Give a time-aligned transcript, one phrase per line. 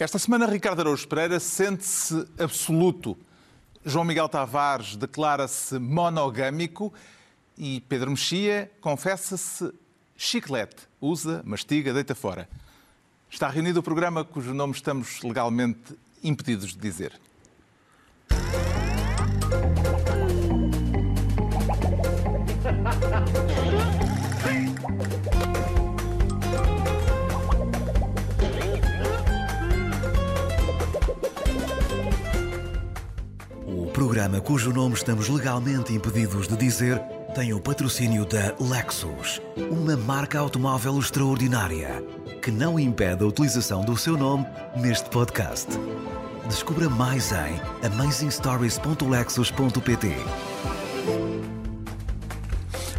[0.00, 3.18] Esta semana, Ricardo Araújo Pereira sente-se absoluto.
[3.84, 6.94] João Miguel Tavares declara-se monogâmico
[7.56, 9.72] e Pedro Mexia confessa-se
[10.16, 10.76] chiclete.
[11.00, 12.48] Usa, mastiga, deita fora.
[13.28, 17.20] Está reunido o programa cujo nome estamos legalmente impedidos de dizer.
[34.28, 37.00] Programa cujo nome estamos legalmente impedidos de dizer
[37.34, 42.04] tem o patrocínio da Lexus, uma marca automóvel extraordinária
[42.42, 44.46] que não impede a utilização do seu nome
[44.76, 45.68] neste podcast.
[46.46, 50.08] Descubra mais em amazingstories.lexus.pt.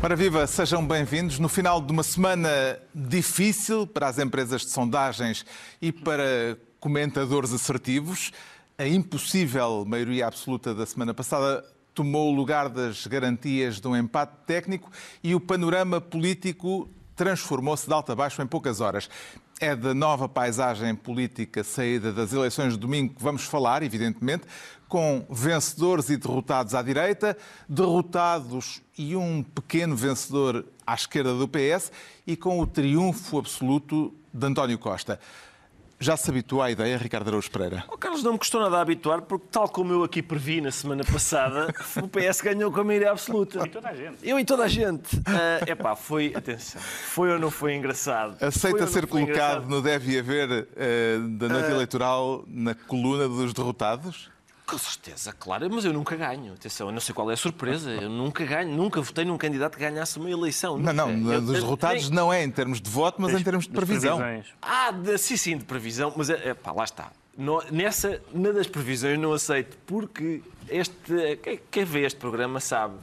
[0.01, 1.37] Ora viva, sejam bem-vindos.
[1.37, 5.45] No final de uma semana difícil para as empresas de sondagens
[5.81, 8.31] e para comentadores assertivos,
[8.79, 14.31] a impossível maioria absoluta da semana passada tomou o lugar das garantias de um empate
[14.47, 14.89] técnico
[15.21, 19.09] e o panorama político transformou-se de alto a baixo em poucas horas.
[19.59, 24.45] É da nova paisagem política saída das eleições de domingo que vamos falar, evidentemente,
[24.87, 31.91] com vencedores e derrotados à direita, derrotados e um pequeno vencedor à esquerda do PS
[32.25, 35.19] e com o triunfo absoluto de António Costa.
[36.01, 37.83] Já se habituou à ideia, Ricardo Araújo Pereira?
[37.89, 40.71] O Carlos não me custou nada a habituar, porque tal como eu aqui previ na
[40.71, 41.67] semana passada,
[42.01, 43.67] o PS ganhou com a maioria absoluta.
[43.67, 44.17] E toda a gente.
[44.23, 45.21] Eu e toda a gente.
[45.67, 48.37] É epá, foi, atenção, foi ou não foi engraçado?
[48.41, 49.67] Aceita ser colocado engraçado?
[49.67, 54.29] no deve haver eh, da noite eleitoral na coluna dos derrotados?
[54.69, 56.53] Com certeza, claro, mas eu nunca ganho.
[56.53, 57.89] Atenção, eu não sei qual é a surpresa.
[57.89, 60.77] Eu nunca ganho, nunca votei num candidato que ganhasse uma eleição.
[60.77, 61.33] Não, não, nunca.
[61.33, 63.71] Eu- dos eu- derrotados nem- não é em termos de voto, mas em termos de
[63.71, 64.17] previsão.
[64.17, 64.45] previsões.
[64.61, 67.11] Ah, de, sim, sim, de previsão, mas é, pá, lá está.
[67.37, 72.95] No- nessa, na das previsões não aceito, porque este, quem, quem vê este programa sabe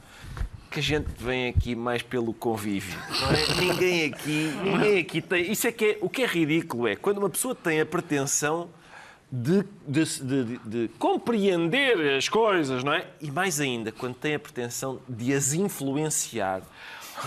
[0.71, 2.97] que a gente vem aqui mais pelo convívio.
[3.21, 3.33] não é?
[3.59, 5.51] ninguém aqui, ninguém aqui tem.
[5.51, 8.69] Isso é que é, o que é ridículo é quando uma pessoa tem a pretensão
[9.31, 13.05] de, de, de- de- de compreender as coisas, não é?
[13.21, 16.61] E mais ainda, quando tem a pretensão de as influenciar,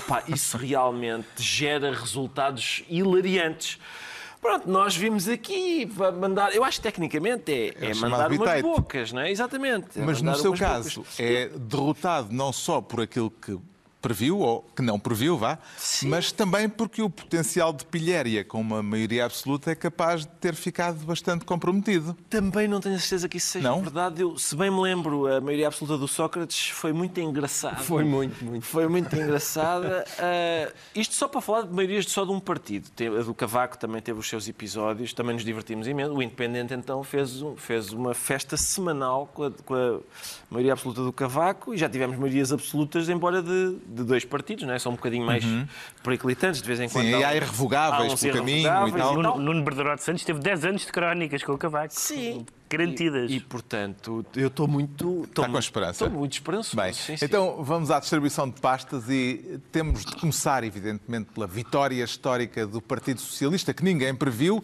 [0.08, 3.78] pá, isso realmente gera resultados hilariantes.
[4.40, 6.54] Pronto, nós vimos aqui para mandar.
[6.54, 8.62] Eu acho que tecnicamente é, é chamado mandar umas bitite.
[8.62, 9.30] bocas, não é?
[9.30, 10.00] Exatamente.
[10.00, 11.20] é Mas no seu caso, bocas.
[11.20, 13.58] é derrotado não só por aquilo que
[14.00, 15.58] previu, ou que não previu, vá,
[16.04, 20.54] mas também porque o potencial de pilhéria com uma maioria absoluta é capaz de ter
[20.54, 22.16] ficado bastante comprometido.
[22.28, 23.80] Também não tenho a certeza que isso seja Não?
[23.82, 24.22] verdade.
[24.22, 27.76] Eu, se bem me lembro, a maioria absoluta do Sócrates foi muito engraçada.
[27.76, 28.64] Foi muito, muito.
[28.64, 30.04] Foi muito engraçada.
[30.18, 32.90] Ah, isto só para falar de maiorias só de um partido.
[33.18, 36.12] A do Cavaco também teve os seus episódios, também nos divertimos imenso.
[36.14, 39.98] O Independente, então, fez, um- fez uma festa semanal com a, com a
[40.50, 44.72] maioria absoluta do Cavaco e já tivemos maiorias absolutas, embora de, de dois partidos, não
[44.72, 44.78] é?
[44.78, 45.44] São um bocadinho mais
[46.02, 47.06] periclitantes de vez em quando.
[47.06, 49.14] Sim, e há irrevogáveis uns pelo caminho e tal.
[49.14, 51.92] Nuno, Nuno Berdarot Santos teve 10 anos de crónicas com o Cavaco.
[51.92, 52.46] Sim.
[52.70, 53.28] Garantidas.
[53.28, 55.24] E, e, portanto, eu estou muito.
[55.24, 56.04] Estou Está com esperança?
[56.04, 56.76] Estou muito esperançoso.
[56.76, 57.24] Bem, sim, sim.
[57.24, 62.80] então vamos à distribuição de pastas e temos de começar, evidentemente, pela vitória histórica do
[62.80, 64.62] Partido Socialista, que ninguém previu,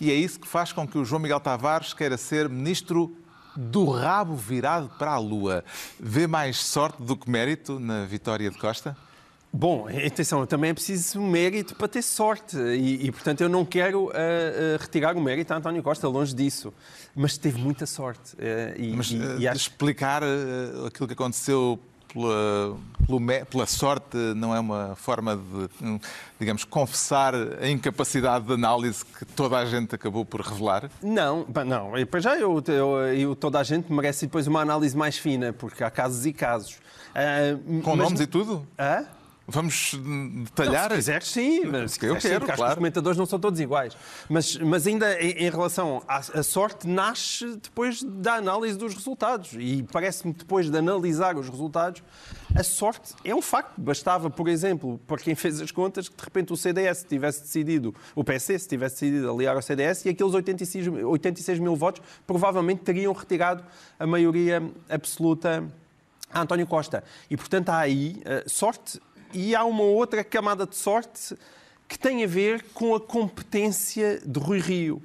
[0.00, 3.14] e é isso que faz com que o João Miguel Tavares queira ser ministro
[3.56, 5.64] do rabo virado para a lua.
[6.00, 8.96] Vê mais sorte do que mérito na vitória de Costa?
[9.54, 14.10] Bom, atenção, também é preciso mérito para ter sorte e, e, portanto, eu não quero
[14.10, 16.72] ah, ah, retirar o mérito a António Costa, longe disso.
[17.14, 18.34] Mas teve muita sorte.
[18.40, 20.22] ah, e, Mas e- e acho- explicar
[20.86, 21.78] aquilo que aconteceu
[22.12, 25.98] pela, pela sorte não é uma forma de, hum,
[26.38, 30.90] digamos, confessar a incapacidade de análise que toda a gente acabou por revelar?
[31.02, 31.96] Não, não.
[31.98, 35.52] E, Para já eu, eu- eu- toda a gente merece depois uma análise mais fina,
[35.52, 36.78] porque há casos e casos.
[37.14, 38.66] Ah, Com mas- nomes e tudo?
[38.78, 39.04] Hã?
[39.46, 40.90] Vamos hum, Não, detalhar?
[40.90, 41.64] se quiseres, sim.
[41.66, 42.72] Mas, se Eu quiseres, sim, quero, porque que claro.
[42.72, 43.96] os comentadores não são todos iguais.
[44.28, 49.50] Mas, mas ainda em, em relação à a sorte, nasce depois da análise dos resultados.
[49.58, 52.02] E parece-me, depois de analisar os resultados,
[52.54, 53.80] a sorte é um facto.
[53.80, 57.94] Bastava, por exemplo, para quem fez as contas, que de repente o CDS tivesse decidido,
[58.14, 62.82] o PC, se tivesse decidido aliar ao CDS, e aqueles 86, 86 mil votos provavelmente
[62.82, 63.64] teriam retirado
[63.98, 65.64] a maioria absoluta
[66.32, 67.04] a António Costa.
[67.30, 68.98] E, portanto, há aí eh, sorte
[69.32, 71.36] e há uma outra camada de sorte
[71.88, 75.02] que tem a ver com a competência de Rui Rio.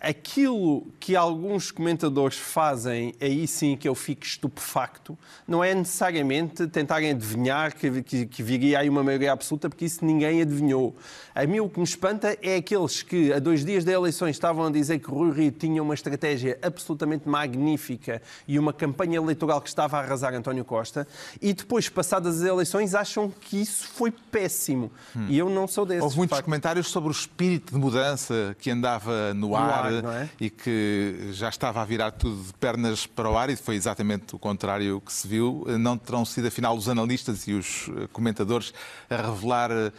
[0.00, 7.10] Aquilo que alguns comentadores fazem, aí sim que eu fico estupefacto, não é necessariamente tentarem
[7.10, 10.96] adivinhar que, que, que viria aí uma maioria absoluta, porque isso ninguém adivinhou.
[11.34, 14.66] A mim o que me espanta é aqueles que, a dois dias das eleições, estavam
[14.66, 19.68] a dizer que Rui Rio tinha uma estratégia absolutamente magnífica e uma campanha eleitoral que
[19.68, 21.06] estava a arrasar António Costa,
[21.42, 24.90] e depois, passadas as eleições, acham que isso foi péssimo.
[25.28, 26.02] E eu não sou desses.
[26.02, 26.44] Houve muitos facto.
[26.44, 30.28] comentários sobre o espírito de mudança que andava no, ar, ar, não é?
[30.40, 34.34] e que já estava a virar tudo de pernas para o ar e foi exatamente
[34.34, 35.64] o contrário que se viu.
[35.78, 38.72] Não terão sido, afinal, os analistas e os eh, comentadores
[39.08, 39.92] a revelar eh,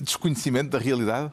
[0.00, 1.30] desconhecimento da realidade?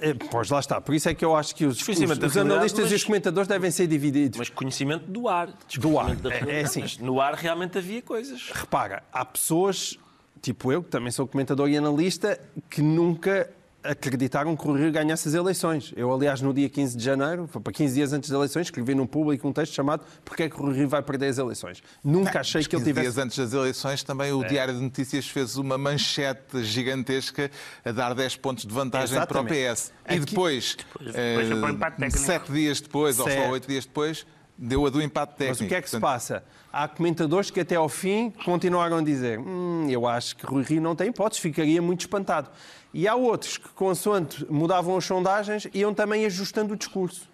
[0.00, 2.78] Eh, Pois lá está, por isso é que eu acho que os, os, os analistas
[2.78, 4.38] e mas- os comentadores devem ser divididos.
[4.38, 5.48] Mas conhecimento do ar.
[5.78, 6.16] Do ar.
[6.30, 6.80] É- é assim.
[6.82, 8.50] Mas no ar realmente havia coisas.
[8.52, 9.98] Repara, há pessoas,
[10.40, 12.38] tipo eu, que também sou comentador e analista,
[12.70, 13.50] que nunca
[13.84, 15.92] acreditaram que o Rio ganhasse as eleições.
[15.96, 18.94] Eu, aliás, no dia 15 de janeiro, foi para 15 dias antes das eleições, escrevi
[18.94, 21.82] num público um texto chamado Porquê é que o Rio vai perder as eleições?
[22.02, 23.12] Nunca achei Mas que ele 15 tivesse...
[23.14, 27.50] dias antes das eleições, também o Diário de Notícias fez uma manchete gigantesca
[27.84, 29.48] a dar 10 pontos de vantagem Exatamente.
[29.48, 29.92] para o PS.
[30.08, 33.50] E Aqui- depois, depois foi para o empate eh, sete dias depois, ou só Certo.
[33.52, 34.26] oito dias depois,
[34.56, 35.50] deu a do empate técnico.
[35.62, 36.44] Mas o que é que se Portanto, passa?
[36.72, 40.80] Há comentadores que até ao fim continuaram a dizer hum, eu acho que Rui Rio
[40.80, 42.50] não tem hipóteses, ficaria muito espantado.
[42.94, 47.28] E há outros que, consoante mudavam as sondagens, iam também ajustando o discurso.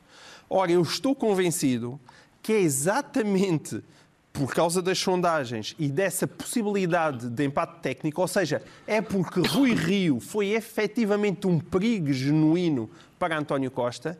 [0.48, 2.00] Ora, eu estou convencido
[2.42, 3.84] que é exatamente
[4.32, 9.74] por causa das sondagens e dessa possibilidade de empate técnico, ou seja, é porque Rui
[9.74, 14.18] Rio foi efetivamente um perigo genuíno para António Costa,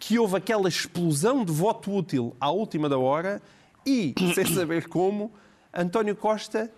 [0.00, 3.40] que houve aquela explosão de voto útil à última da hora
[3.86, 5.30] e, sem saber como,
[5.72, 6.68] António Costa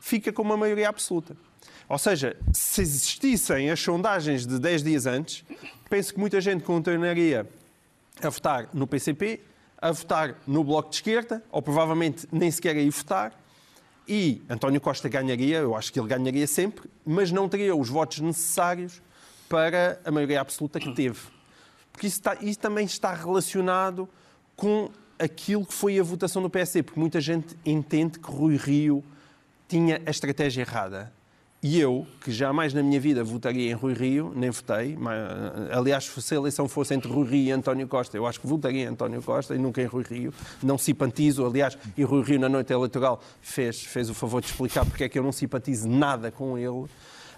[0.00, 1.36] fica com uma maioria absoluta.
[1.90, 5.44] Ou seja, se existissem as sondagens de 10 dias antes,
[5.90, 7.44] penso que muita gente continuaria
[8.22, 9.40] a votar no PCP,
[9.76, 13.32] a votar no Bloco de Esquerda, ou provavelmente nem sequer a ir votar,
[14.06, 18.20] e António Costa ganharia, eu acho que ele ganharia sempre, mas não teria os votos
[18.20, 19.02] necessários
[19.48, 21.18] para a maioria absoluta que teve.
[21.92, 24.08] Porque isso, está- isso também está relacionado
[24.54, 29.02] com aquilo que foi a votação do PSD, porque muita gente entende que Rui Rio
[29.66, 31.12] tinha a estratégia errada.
[31.62, 35.14] E eu, que jamais na minha vida votaria em Rui Rio, nem votei, mas,
[35.70, 38.84] aliás, se a eleição fosse entre Rui Rio e António Costa, eu acho que votaria
[38.84, 40.32] em António Costa e nunca em Rui Rio.
[40.62, 44.86] Não simpatizo, aliás, e Rui Rio na noite eleitoral fez, fez o favor de explicar
[44.86, 46.86] porque é que eu não simpatizo nada com ele.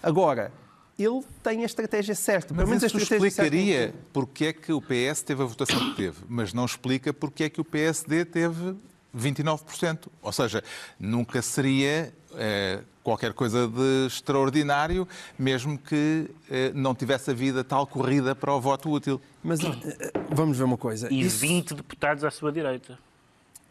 [0.01, 0.53] Agora,
[0.97, 2.53] ele tem a estratégia certa.
[2.53, 3.53] Pelo Mas menos a isso estratégia certa.
[3.55, 7.43] explicaria porque é que o PS teve a votação que teve, mas não explica porque
[7.43, 8.73] é que o PSD teve
[9.13, 10.07] 29%.
[10.21, 10.63] Ou seja,
[10.97, 15.07] nunca seria eh, qualquer coisa de extraordinário,
[15.37, 19.19] mesmo que eh, não tivesse havido tal corrida para o voto útil.
[19.43, 19.67] Mas eh,
[19.99, 21.11] eh, vamos ver uma coisa.
[21.11, 22.97] E Isso- 20 deputados à sua direita.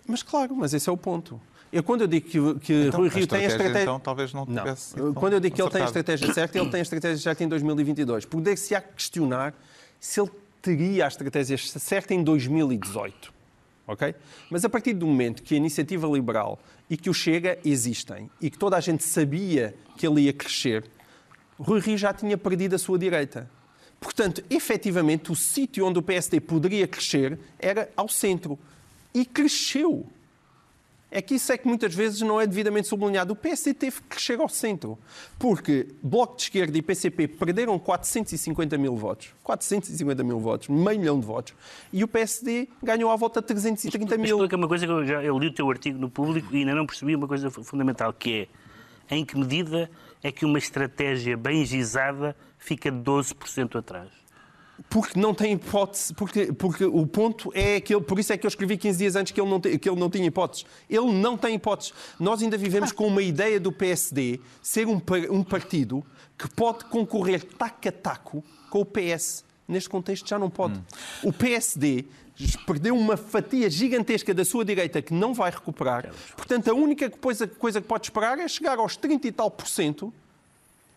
[0.06, 1.40] Mas claro, mas esse é o ponto.
[1.72, 3.82] Eu, quando eu digo que, que Então, Rui Rio tem a estratégia.
[3.82, 4.62] Então, talvez não Não.
[4.62, 4.90] tivesse.
[4.90, 7.42] sido Quando eu digo que ele tem a estratégia certa, ele tem a estratégia certa
[7.44, 8.26] em 2022.
[8.26, 9.54] Porque se há que questionar
[9.98, 10.30] se ele
[10.60, 13.32] teria a estratégia certa em 2018.
[13.92, 14.14] Ok?
[14.50, 16.58] Mas a partir do momento que a iniciativa liberal
[16.88, 20.84] e que o Chega existem e que toda a gente sabia que ele ia crescer,
[21.58, 23.50] Rui Rio já tinha perdido a sua direita.
[24.00, 28.58] Portanto, efetivamente, o sítio onde o PSD poderia crescer era ao centro.
[29.14, 30.06] E cresceu.
[31.14, 33.34] É que isso é que muitas vezes não é devidamente sublinhado.
[33.34, 34.98] O PSD teve que crescer ao centro.
[35.38, 39.28] Porque Bloco de Esquerda e PCP perderam 450 mil votos.
[39.42, 41.52] 450 mil votos, meio milhão de votos.
[41.92, 44.36] E o PSD ganhou à volta de 330 mil.
[44.36, 46.74] Explica uma coisa que eu já eu li o teu artigo no público e ainda
[46.74, 48.48] não percebi uma coisa fu- fundamental, que
[49.10, 49.90] é em que medida
[50.22, 54.08] é que uma estratégia bem gizada fica 12% atrás?
[54.90, 58.48] Porque não tem hipótese, porque, porque o ponto é aquele, por isso é que eu
[58.48, 60.66] escrevi 15 dias antes que ele, não te- que ele não tinha hipóteses.
[60.88, 61.94] Ele não tem hipóteses.
[62.20, 66.04] Nós ainda vivemos com uma ideia do PSD ser um, um partido
[66.36, 69.44] que pode concorrer taco a taco com o PS.
[69.66, 70.80] Neste contexto já não pode.
[71.22, 72.04] O PSD
[72.66, 76.10] perdeu uma fatia gigantesca da sua direita que não vai recuperar.
[76.36, 79.68] Portanto, a única coisa, coisa que pode esperar é chegar aos 30 e tal por
[79.68, 80.12] cento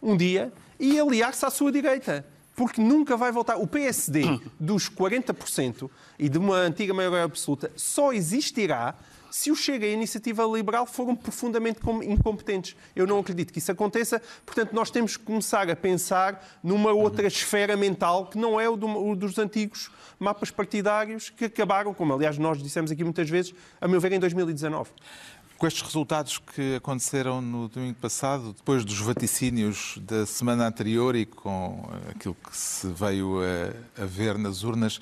[0.02, 2.26] um dia e aliar-se à sua direita.
[2.56, 3.58] Porque nunca vai voltar.
[3.58, 8.96] O PSD dos 40% e de uma antiga maioria absoluta só existirá
[9.30, 12.74] se o Chega e a Iniciativa Liberal foram profundamente com- incompetentes.
[12.96, 17.28] Eu não acredito que isso aconteça, portanto, nós temos que começar a pensar numa outra
[17.28, 22.14] esfera mental que não é o, do- o dos antigos mapas partidários que acabaram, como
[22.14, 24.90] aliás nós dissemos aqui muitas vezes, a meu ver, em 2019.
[25.58, 31.26] Com estes resultados que aconteceram no domingo passado, depois dos vaticínios da semana anterior e
[31.26, 35.00] com aquilo que se veio a, a ver nas urnas,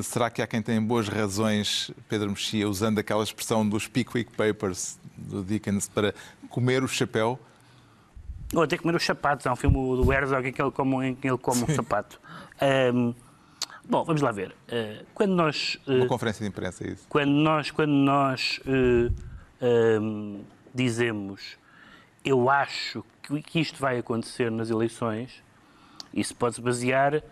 [0.00, 4.98] será que há quem tem boas razões, Pedro Mexia, usando aquela expressão dos Pickwick Papers
[5.14, 6.14] do Dickens, para
[6.48, 7.38] comer o chapéu?
[8.54, 9.46] Ou até comer os sapatos.
[9.46, 12.18] Há um filme do Herzog em que ele come, em que ele come um sapato.
[12.94, 13.14] Um,
[13.86, 14.54] bom, vamos lá ver.
[14.68, 15.78] Uh, quando nós...
[15.86, 17.04] Uh, Uma conferência de imprensa, é isso?
[17.10, 19.31] Quando nós, quando nós uh,
[20.74, 21.58] dizemos
[22.24, 25.42] eu acho que, isto vai acontecer nas eleições,
[26.14, 27.22] isso pode-se basear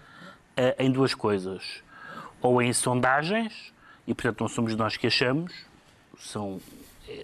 [0.78, 1.82] em duas coisas.
[2.40, 3.72] Ou em sondagens,
[4.06, 5.52] e portanto não somos nós que achamos,
[6.18, 6.60] são,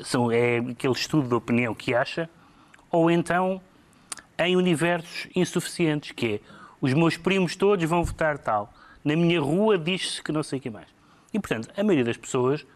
[0.05, 2.31] são, é aquele estudo de opinião que acha,
[2.91, 3.61] ou então
[4.39, 6.41] em universos insuficientes, que é
[6.81, 8.73] os meus primos todos vão votar tal.
[9.03, 10.89] Na minha rua diz-se que não sei o que mais.
[11.33, 12.67] E, portanto, a maioria das pessoas,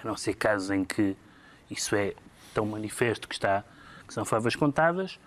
[0.00, 1.16] a não ser casos em que
[1.70, 2.14] isso é
[2.54, 3.64] tão manifesto que, está,
[4.06, 5.18] que são favas contadas,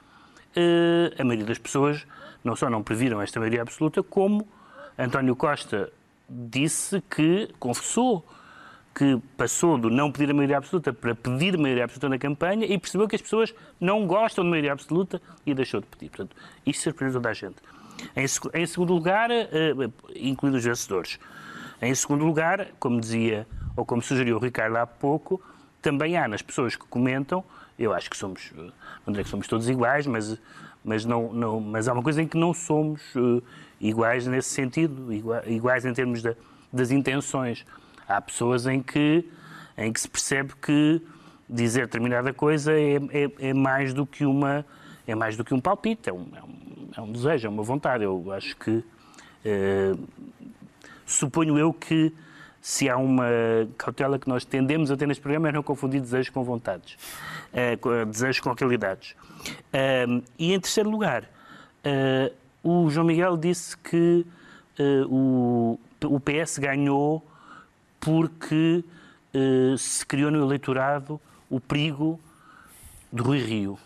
[0.55, 2.05] eh, a maioria das pessoas
[2.43, 4.47] não só não previram esta maioria absoluta, como
[4.97, 5.91] António Costa
[6.29, 8.25] disse que, confessou,
[8.93, 12.65] que passou do não pedir a maioria absoluta para pedir a maioria absoluta na campanha
[12.65, 16.09] e percebeu que as pessoas não gostam de maioria absoluta e deixou de pedir.
[16.09, 17.57] Portanto, isto surpreendeu toda a gente.
[18.15, 21.19] Em, segundo lugar, uh, incluindo os vencedores.
[21.81, 25.41] Em segundo lugar, como dizia, ou como sugeriu o Ricardo há pouco,
[25.81, 27.43] também há nas pessoas que comentam,
[27.77, 30.39] eu acho que somos, não diria que somos todos iguais, mas,
[30.83, 33.41] mas, não, não, mas há uma coisa em que não somos uh,
[33.79, 35.11] iguais nesse sentido,
[35.47, 36.35] iguais, em termos da,
[36.71, 37.65] das intenções.
[38.07, 39.27] Há pessoas em que,
[39.77, 41.01] em que se percebe que
[41.49, 44.65] dizer determinada coisa é, é, é mais do que uma
[45.07, 47.63] é mais do que um palpite, é um, é um, é um desejo, é uma
[47.63, 48.03] vontade.
[48.03, 48.83] Eu acho que
[49.43, 49.93] eh,
[51.05, 52.13] suponho eu que
[52.61, 53.25] se há uma
[53.77, 56.95] cautela que nós tendemos a ter neste programa é não confundir desejos com vontades,
[57.51, 59.15] eh, desejos com qualidades.
[59.73, 60.05] Eh,
[60.37, 61.27] e em terceiro lugar,
[62.63, 64.23] o João Miguel disse que
[65.09, 67.25] o, o PS ganhou
[68.01, 68.83] porque
[69.33, 72.19] uh, se criou no eleitorado o perigo
[73.13, 73.77] de Rui Rio,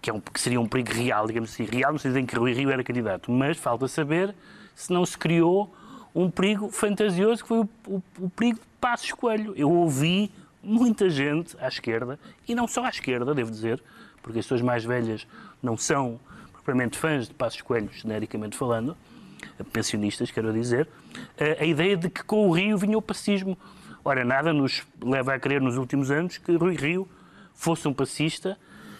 [0.00, 2.36] que, é um, que seria um perigo real, digamos assim, real no sentido em que
[2.36, 4.34] Rui Rio era candidato, mas falta saber
[4.74, 5.72] se não se criou
[6.14, 9.54] um perigo fantasioso que foi o, o, o perigo de Passos Coelho.
[9.56, 10.30] Eu ouvi
[10.62, 13.82] muita gente à esquerda, e não só à esquerda, devo dizer,
[14.22, 15.26] porque as pessoas mais velhas
[15.62, 16.20] não são
[16.52, 18.96] propriamente fãs de Passos Coelho, genericamente falando,
[19.72, 20.88] pensionistas, quero dizer,
[21.58, 23.56] a ideia de que com o Rio vinha o pacismo.
[24.04, 27.08] Ora, nada nos leva a crer nos últimos anos que Rui Rio
[27.54, 28.58] fosse um passista,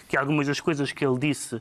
[0.09, 1.61] que algumas das coisas que ele disse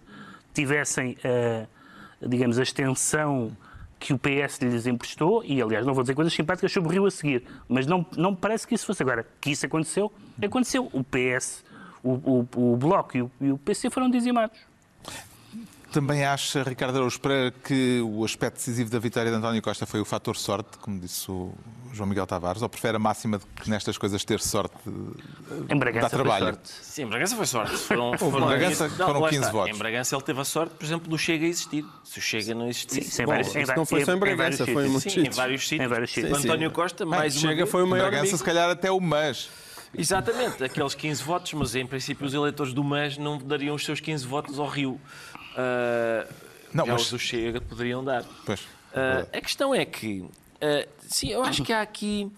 [0.54, 3.56] tivessem, a, digamos, a extensão
[4.00, 7.06] que o PS lhes emprestou, e aliás não vou dizer coisas simpáticas sobre o Rio
[7.06, 9.28] a seguir, mas não, não parece que isso fosse agora.
[9.42, 10.90] Que isso aconteceu, aconteceu.
[10.94, 11.66] O PS,
[12.02, 14.58] o, o, o Bloco e o, e o PC foram dizimados.
[15.92, 17.20] Também acha, Ricardo Araújo
[17.64, 21.30] que o aspecto decisivo da vitória de António Costa foi o fator sorte, como disse
[21.30, 21.52] o
[21.94, 24.76] João Miguel Tavares, ou prefere a máxima de que nestas coisas ter sorte
[25.70, 26.46] em Bragança dá trabalho?
[26.46, 26.70] Foi sorte.
[26.82, 27.78] Sim, em Bragança foi sorte.
[27.90, 29.52] Foram, foram, em Bragança foram 15 está.
[29.52, 29.76] votos.
[29.76, 31.86] Em Bragança ele teve a sorte, por exemplo, do Chega a existir.
[32.04, 33.02] Se o Chega não existisse...
[33.04, 35.68] Sim, sim, Bom, vários, não foi só em Bragança, foi em muitos Sim, em vários
[35.68, 35.86] sítios.
[35.86, 36.32] Em vários sítios.
[36.32, 38.38] O António Costa, mais uma Chega vez, foi o maior Bragança, amigo.
[38.38, 39.50] se calhar até o MAS.
[39.98, 44.00] Exatamente, aqueles 15 votos, mas em princípio os eleitores do MAS não dariam os seus
[44.00, 45.00] 15 votos ao Rio.
[45.54, 46.32] Uh,
[46.74, 47.02] não, já mas...
[47.04, 48.24] os do Chega poderiam dar.
[48.46, 50.24] Pois, uh, a questão é que,
[50.62, 52.32] uh, sim, eu acho que há aqui.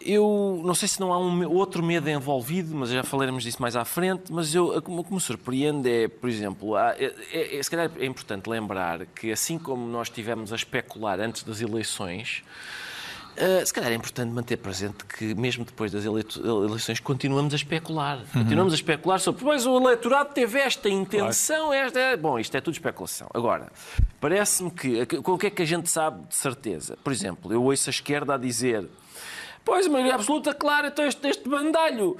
[0.00, 3.74] Eu não sei se não há um outro medo envolvido, mas já falaremos disso mais
[3.74, 4.30] à frente.
[4.30, 8.04] Mas eu, o que me surpreende é, por exemplo, há, é, é, se calhar é
[8.04, 12.44] importante lembrar que, assim como nós tivemos a especular antes das eleições,
[13.36, 18.18] Uh, se calhar é importante manter presente que, mesmo depois das eleições, continuamos a especular.
[18.18, 18.42] Uhum.
[18.42, 19.44] Continuamos a especular sobre.
[19.44, 21.86] Mas o eleitorado teve esta intenção, claro.
[21.86, 22.16] esta.
[22.16, 23.28] Bom, isto é tudo especulação.
[23.34, 23.70] Agora,
[24.20, 25.04] parece-me que.
[25.06, 26.96] Com o que é que a gente sabe de certeza?
[27.04, 28.88] Por exemplo, eu ouço a esquerda a dizer
[29.66, 32.16] Pois, a maioria absoluta, claro, então este, este bandalho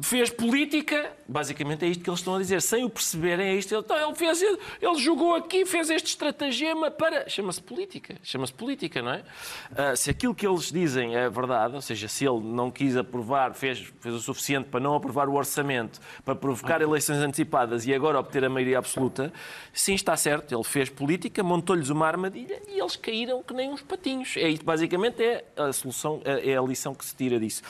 [0.00, 3.74] fez política, basicamente é isto que eles estão a dizer, sem o perceberem, é isto.
[3.74, 7.28] Então, ele, fez, ele jogou aqui, fez este estratagema para.
[7.28, 9.24] Chama-se política, chama-se política, não é?
[9.72, 13.54] Uh, se aquilo que eles dizem é verdade, ou seja, se ele não quis aprovar,
[13.54, 18.20] fez, fez o suficiente para não aprovar o orçamento, para provocar eleições antecipadas e agora
[18.20, 19.32] obter a maioria absoluta,
[19.72, 23.82] sim, está certo, ele fez política, montou-lhes uma armadilha e eles caíram que nem uns
[23.82, 24.36] patinhos.
[24.36, 27.62] É isto, basicamente, é a solução, é a lição lição que se tira disso.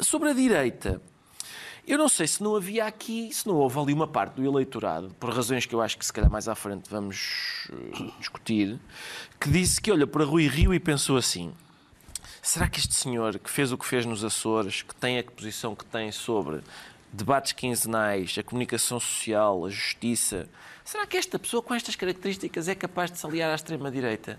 [0.00, 1.02] Sobre a direita,
[1.86, 5.14] eu não sei se não havia aqui, se não houve ali uma parte do eleitorado,
[5.18, 8.78] por razões que eu acho que se calhar mais à frente vamos eh, discutir,
[9.40, 11.52] que disse que olha para Rui Rio e pensou assim:
[12.40, 15.74] será que este senhor que fez o que fez nos Açores, que tem a posição
[15.74, 16.60] que tem sobre
[17.12, 20.48] debates quinzenais, a comunicação social, a justiça,
[20.84, 24.38] será que esta pessoa com estas características é capaz de se aliar à extrema-direita?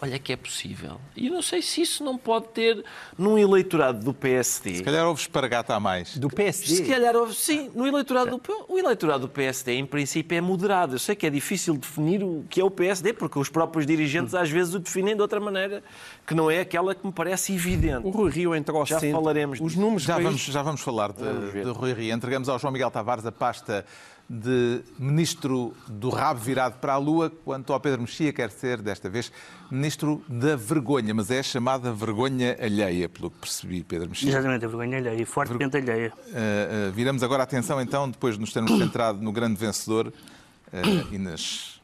[0.00, 1.00] Olha que é possível.
[1.16, 2.84] E eu não sei se isso não pode ter
[3.18, 4.76] num eleitorado do PSD.
[4.76, 6.16] Se calhar houve espargata a mais.
[6.18, 6.76] Do PSD.
[6.76, 10.94] Se calhar houve, sim, no eleitorado do, o eleitorado do PSD, em princípio, é moderado.
[10.94, 14.34] Eu sei que é difícil definir o que é o PSD, porque os próprios dirigentes
[14.34, 15.82] às vezes o definem de outra maneira,
[16.26, 18.06] que não é aquela que me parece evidente.
[18.06, 19.18] O Rui Rio entrou ao Já centro.
[19.20, 19.80] falaremos Os disso.
[19.80, 21.64] números Já vamos, já vamos falar Vamos de, ver.
[21.64, 22.14] de Rui Rio.
[22.14, 23.84] Entregamos ao João Miguel Tavares a pasta
[24.28, 29.08] de ministro do rabo virado para a lua, quanto ao Pedro Mexia quer ser, desta
[29.08, 29.30] vez,
[29.70, 34.30] ministro da vergonha, mas é chamada vergonha alheia, pelo que percebi, Pedro Mexia.
[34.30, 36.12] Exatamente, a vergonha alheia, fortemente alheia.
[36.16, 40.08] Uh, uh, viramos agora a atenção, então, depois de nos termos centrado no grande vencedor
[40.08, 41.80] uh, e nas,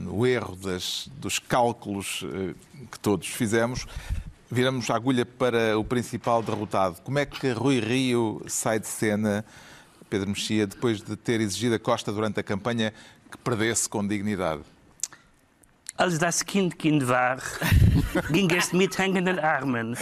[0.00, 2.24] no erro das, dos cálculos
[2.92, 3.86] que todos fizemos,
[4.50, 7.00] viramos a agulha para o principal derrotado.
[7.02, 9.44] Como é que Rui Rio sai de cena,
[10.08, 12.92] Pedro Mexia, depois de ter exigido a Costa durante a campanha
[13.30, 14.62] que perdesse com dignidade?
[15.96, 17.38] Als das Kind Kind war,
[18.30, 19.96] ging es mit hängenden Armen.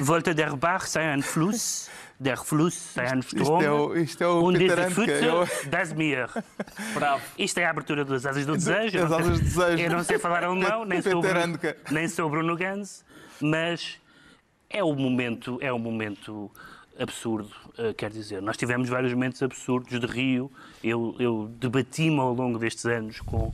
[0.00, 3.60] Wollte der Bach sei ein Fluss, der Fluss sei ein Strom.
[3.60, 6.28] Isto é o, isto é o und diese Handke, Fütze é das mir.
[6.94, 7.22] Bravo.
[7.38, 8.98] Isto é a abertura das Asas do Desejo.
[8.98, 9.82] Das Asas do Desejo.
[9.84, 11.58] Eu não sei falar alemão, nem sou, Bruno,
[11.92, 13.04] nem sou Bruno Gans,
[13.40, 14.00] mas
[14.68, 16.50] é o momento, é o momento
[16.98, 18.40] absurdo, eh, quer dizer.
[18.42, 20.50] Nós tivemos vários momentos absurdos de Rio.
[20.82, 23.52] Eu, eu debati-me ao longo destes anos com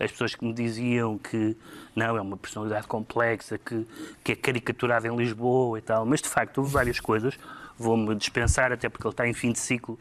[0.00, 1.56] as pessoas que me diziam que
[1.94, 3.86] não, é uma personalidade complexa, que,
[4.22, 6.06] que é caricaturada em Lisboa e tal.
[6.06, 7.38] Mas, de facto, houve várias coisas.
[7.76, 9.98] Vou-me dispensar, até porque ele está em fim de ciclo,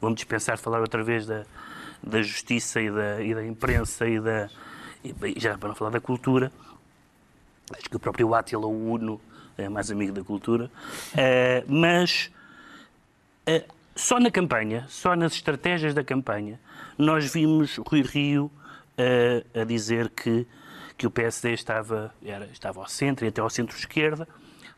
[0.00, 1.44] vou-me dispensar de falar outra vez da,
[2.02, 4.48] da justiça e da, e da imprensa e da...
[5.04, 6.50] e, já para não falar da cultura.
[7.76, 9.20] Acho que o próprio Átila Uno
[9.58, 10.70] é mais amigo da cultura.
[11.16, 12.30] Eh, mas
[13.44, 16.60] eh, só na campanha, só nas estratégias da campanha,
[16.96, 18.50] nós vimos Rui Rio
[18.96, 20.46] eh, a dizer que,
[20.96, 24.28] que o PSD estava, era, estava ao centro e até ao centro-esquerda,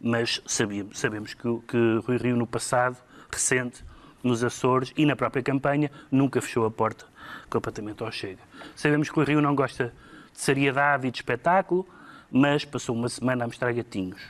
[0.01, 2.97] mas sabíamos, sabemos que, que Rui Rio, no passado
[3.31, 3.85] recente,
[4.23, 7.07] nos Açores e na própria campanha, nunca fechou a porta
[7.49, 8.43] completamente ao Chega.
[8.75, 9.93] Sabemos que o Rio não gosta
[10.33, 11.87] de seriedade e de espetáculo,
[12.31, 14.21] mas passou uma semana a mostrar gatinhos.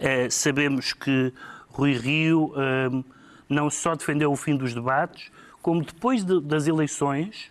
[0.00, 1.32] Eh, sabemos que
[1.68, 3.02] Rui Rio eh,
[3.48, 7.50] não só defendeu o fim dos debates, como depois de- das eleições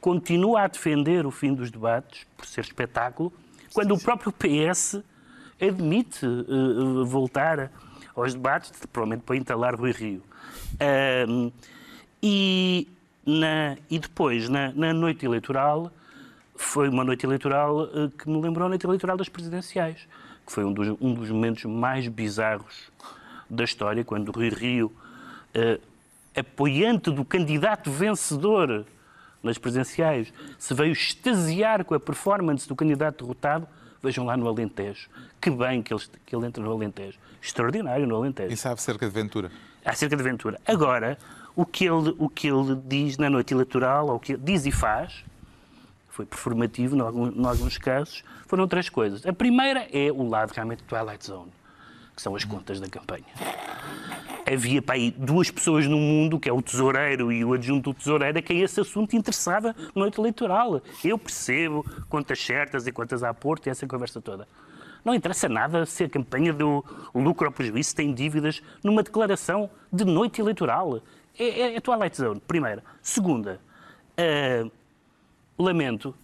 [0.00, 3.32] continua a defender o fim dos debates, por ser espetáculo,
[3.72, 5.02] quando o próprio PS
[5.60, 7.70] admite eh, voltar
[8.14, 10.22] aos debates, provavelmente para entalar Rui Rio.
[10.80, 11.50] Ahm,
[12.22, 12.88] e,
[13.26, 15.90] na- e depois, na, na noite eleitoral,
[16.56, 20.08] foi uma noite eleitoral eh, que me lembrou a noite eleitoral das presidenciais,
[20.48, 22.90] que foi um dos, um dos momentos mais bizarros
[23.50, 24.90] da história, quando Rui Rio,
[25.52, 25.78] eh,
[26.34, 28.86] apoiante do candidato vencedor
[29.42, 33.68] nas presidenciais, se veio extasiar com a performance do candidato derrotado,
[34.02, 35.10] vejam lá no Alentejo.
[35.38, 37.18] Que bem que ele, que ele entra no Alentejo.
[37.42, 39.50] Extraordinário no Alentejo E sabe cerca de Ventura.
[39.84, 40.58] acerca de Ventura.
[40.66, 41.18] Agora,
[41.54, 44.64] o que ele, o que ele diz na noite eleitoral, ou o que ele diz
[44.64, 45.24] e faz,
[46.18, 49.24] foi performativo em alguns, alguns casos, foram três coisas.
[49.24, 51.52] A primeira é o lado realmente Twilight Zone,
[52.16, 53.24] que são as contas da campanha.
[54.44, 57.96] Havia para aí duas pessoas no mundo, que é o tesoureiro e o adjunto do
[57.96, 60.82] tesoureiro, a quem esse assunto interessava noite eleitoral.
[61.04, 64.48] Eu percebo quantas certas e quantas há Porto e essa conversa toda.
[65.04, 70.04] Não interessa nada se a campanha deu lucro ou prejuízo, tem dívidas, numa declaração de
[70.04, 71.00] noite eleitoral.
[71.38, 72.82] É, é, é Twilight Zone, primeira.
[73.00, 73.60] Segunda,
[74.16, 74.68] ah,
[75.58, 76.14] lamento.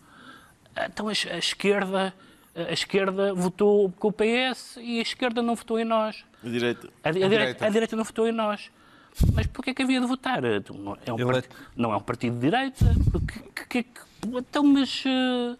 [0.90, 2.14] Então a, a esquerda,
[2.54, 6.24] a esquerda votou com o PS e a esquerda não votou em nós.
[6.44, 6.88] A direita.
[7.02, 8.70] A, di- a direita, a direita não votou em nós.
[9.32, 10.44] Mas porquê que havia de votar?
[10.44, 12.84] Então, não É um, é- part- não é um partido de direita?
[13.26, 15.04] Que- que- que- que- então, mas...
[15.06, 15.56] eh,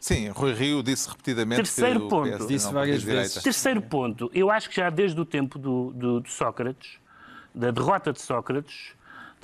[0.00, 2.28] Sim, Rui Rio disse repetidamente Terceiro que o ponto.
[2.28, 3.42] PSD Disse não várias vezes.
[3.42, 6.98] Terceiro ponto, eu acho que já desde o tempo do, do- de Sócrates,
[7.54, 8.92] da derrota de Sócrates,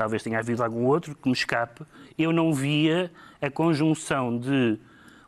[0.00, 1.84] talvez tenha havido algum outro que me escape,
[2.16, 4.78] eu não via a conjunção de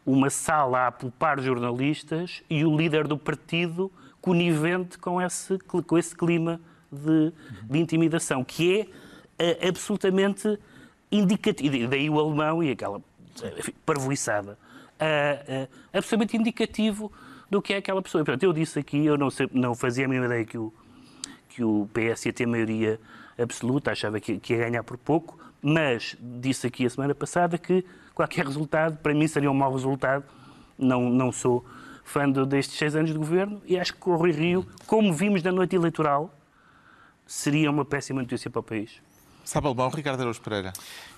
[0.07, 6.17] uma sala a apupar jornalistas e o líder do partido conivente com esse, com esse
[6.17, 6.59] clima
[6.91, 8.89] de, de intimidação, que
[9.39, 10.59] é eh, absolutamente
[11.11, 11.87] indicativo.
[11.89, 12.99] Daí o alemão e aquela
[13.85, 14.59] parvoiçada.
[14.99, 17.13] Ah, ah, absolutamente indicativo
[17.51, 18.25] do que é aquela pessoa.
[18.25, 20.73] Portanto, eu disse aqui, eu não, sei- não fazia a mínima ideia que o,
[21.51, 22.99] que o PS ia ter maioria
[23.39, 27.85] absoluta, achava que, que ia ganhar por pouco, mas disse aqui a semana passada que
[28.15, 30.25] qualquer resultado, para mim, seria um mau resultado.
[30.79, 31.65] Não, não sou
[32.05, 35.43] fã do- destes seis anos de governo e acho que o Rui Rio, como vimos
[35.43, 36.35] na noite eleitoral,
[37.27, 38.91] seria uma péssima notícia para o país.
[39.45, 40.73] Sabe alemão, Ricardo Araújo Pereira?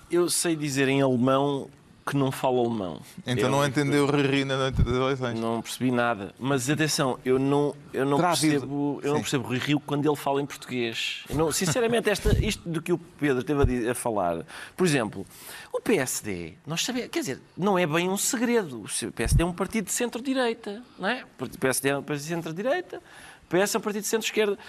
[0.09, 1.69] Eu sei dizer em alemão
[2.07, 3.01] que não falo alemão.
[3.25, 5.39] Então Eu- não entendeu o Riri na noite das eleições.
[5.39, 6.35] Não percebi nada.
[6.39, 9.21] Mas atenção, eu não, eu não percebo, eu não Sim.
[9.23, 11.23] percebo Rui Rio quando ele fala em português.
[11.33, 14.45] Não- sinceramente, esta, isto do que o Pedro esteve a, a falar,
[14.77, 15.25] por exemplo,
[15.73, 18.83] o PSD, nós sabemos, quer dizer, não é bem um segredo.
[18.83, 21.23] O PSD é um partido de centro-direita, não é?
[21.41, 24.59] O PSD é um partido de centro-direita, o PS é um partido de centro-esquerda.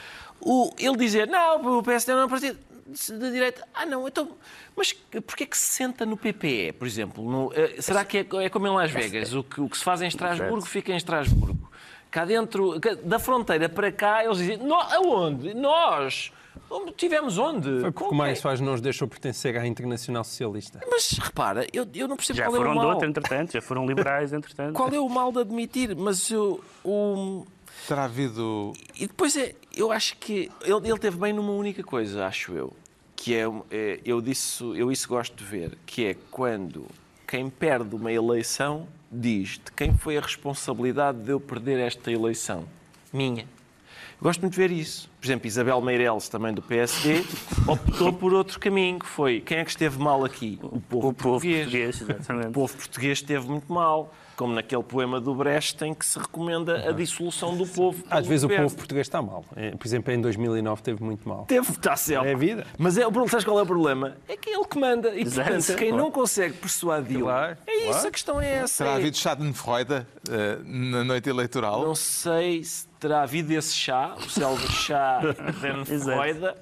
[0.40, 2.58] O- Ele dizer, não, o PSD não é um partido
[3.18, 3.66] da direita.
[3.74, 4.30] Ah, não, então.
[4.76, 7.24] Mas porquê é que se senta no PPE, por exemplo?
[7.28, 9.32] No- eh, será que é, é como em Las Vegas?
[9.34, 11.70] O que, o que se faz em Estrasburgo fica em Estrasburgo.
[12.10, 15.52] Cá dentro, da fronteira para cá, eles dizem: "Nó- aonde?
[15.54, 16.32] Nós?
[16.70, 17.80] Onde Tivemos onde?
[17.80, 20.80] Foi porque o Mário quem?" Soares não os deixou pertencer à Internacional Socialista.
[20.90, 22.88] Mas repara, eu, eu não percebo Já qual é foram o de mal.
[22.90, 24.72] outro, entretanto, já foram liberais, entretanto.
[24.74, 25.94] Qual é o mal de admitir?
[25.94, 27.44] Mas eu, o,
[27.86, 28.72] Terá havido.
[28.94, 32.72] E depois é, eu acho que ele, ele teve bem numa única coisa, acho eu,
[33.14, 36.86] que é, é, eu disse, eu isso gosto de ver, que é quando
[37.26, 42.64] quem perde uma eleição diz de quem foi a responsabilidade de eu perder esta eleição?
[43.12, 43.46] Minha.
[44.20, 45.10] Gosto muito de ver isso.
[45.20, 47.22] Por exemplo, Isabel Meireles, também do PSD,
[47.68, 50.58] optou por outro caminho, que foi quem é que esteve mal aqui?
[50.62, 51.62] O povo, O povo português.
[51.64, 52.48] português, exatamente.
[52.48, 56.88] O povo português esteve muito mal, como naquele poema do Brecht em que se recomenda
[56.88, 58.04] a dissolução do povo.
[58.10, 58.66] Às vezes o governo.
[58.68, 59.44] povo português está mal.
[59.56, 61.44] É, Por exemplo, em 2009 teve muito mal.
[61.46, 62.26] Teve, está certo.
[62.26, 62.66] É a vida.
[62.78, 64.16] Mas é, o problema- sabes qual é o problema?
[64.28, 65.14] É que ele que manda.
[65.14, 68.08] E, Exato, portanto, quem não consegue persuadi-lo, Claro, é isso, claro.
[68.08, 68.84] a questão é essa.
[68.84, 71.82] Terá É- havido Schadenfreude eh, na noite eleitoral?
[71.82, 75.20] Não sei se terá havido esse chá, o célebre chá
[75.62, 76.54] Renfreude.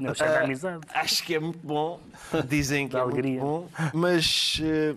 [0.00, 0.80] Não, chega a amizade.
[0.94, 2.00] Acho que é muito bom.
[2.48, 3.40] Dizem que Dá é alegria.
[3.42, 3.68] muito bom.
[3.94, 4.94] Mas, eh,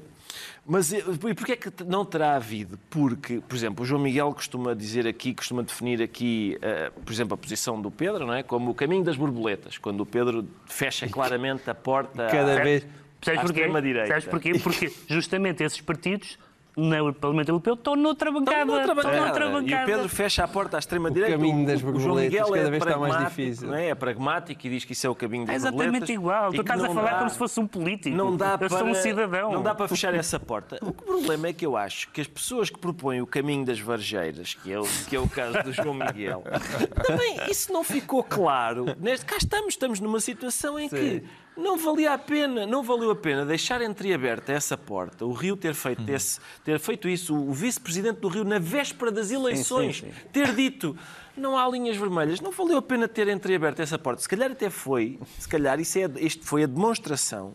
[0.66, 0.98] mas eh,
[1.30, 2.80] e porquê é que não terá havido?
[2.90, 7.34] Porque, por exemplo, o João Miguel costuma dizer aqui, costuma definir aqui, eh, por exemplo,
[7.34, 8.44] a posição do Pedro, não é?
[8.44, 12.86] como o caminho das borboletas, quando o Pedro fecha claramente a porta Cada à- vez.
[13.22, 13.60] Sabes à porquê?
[13.62, 14.08] extrema-direita.
[14.08, 14.60] Sabes porquê?
[14.60, 16.38] Porque justamente esses partidos
[16.78, 18.60] no Parlamento Europeu estão noutra bancada.
[18.62, 19.20] Estão noutra bancada.
[19.26, 19.86] noutra E o bancada.
[19.86, 21.36] Pedro fecha a porta à extrema-direita.
[21.36, 23.68] O caminho das o João borboletas Miguel cada é vez está mais difícil.
[23.68, 23.88] não é?
[23.90, 26.10] É pragmático e diz que isso é o caminho das É exatamente borboletas.
[26.10, 26.52] igual.
[26.54, 28.16] Tu estás a falar dá- como se fosse um político.
[28.16, 29.52] Não dá Eu para, sou um cidadão.
[29.54, 30.78] Não dá para fechar essa porta.
[30.82, 34.54] O problema é que eu acho que as pessoas que propõem o caminho das varjeiras,
[34.56, 36.44] que é o, que é o caso do João Miguel,
[37.06, 38.86] também isso não ficou claro.
[39.00, 41.24] Neste, cá estamos, estamos numa situação em que
[41.58, 45.74] não valia a pena, não valeu a pena deixar entreaberta essa porta, o Rio ter
[45.74, 46.16] feito, Uhum.
[46.16, 50.12] esse, ter feito isso, o vice-presidente do Rio, na véspera das eleições, sim.
[50.32, 50.98] ter dito
[51.38, 54.22] não há linhas vermelhas, não valeu a pena ter entreaberto essa porta.
[54.22, 57.54] Se calhar até foi, se calhar isso é, isto foi a demonstração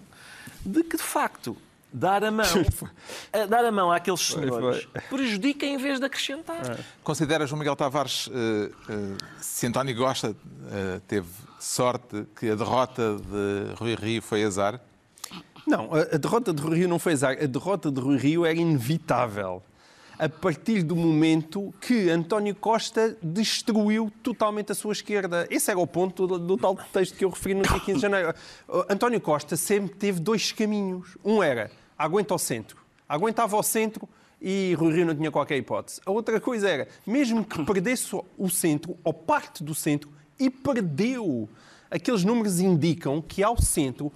[0.64, 1.56] de que, de facto,
[1.92, 2.44] dar a mão,
[3.32, 6.78] a dar a mão àqueles senhores prejudica em vez de acrescentar.
[7.02, 10.36] Considera João Miguel Tavares, eh, eh, se António Costa
[10.70, 11.28] eh, teve
[11.60, 14.80] sorte que a derrota de Rui Rio foi azar?
[15.66, 17.36] Não, a, derrota de Rui Rio não foi azar.
[17.40, 19.62] A derrota de Rui Rio era inevitável.
[20.18, 25.46] A partir do momento que António Costa destruiu totalmente a sua esquerda.
[25.50, 28.00] Esse era o ponto do, do tal texto que eu referi no dia 15 de
[28.00, 28.34] janeiro.
[28.68, 31.16] Uh, António Costa sempre teve dois caminhos.
[31.24, 32.78] Um era aguenta ao centro.
[33.08, 34.08] Aguentava ao centro
[34.40, 36.00] e Rui Rio não tinha qualquer hipótese.
[36.04, 41.48] A outra coisa era, mesmo que perdesse o centro, ou parte do centro, e perdeu.
[41.90, 44.12] Aqueles números indicam que ao centro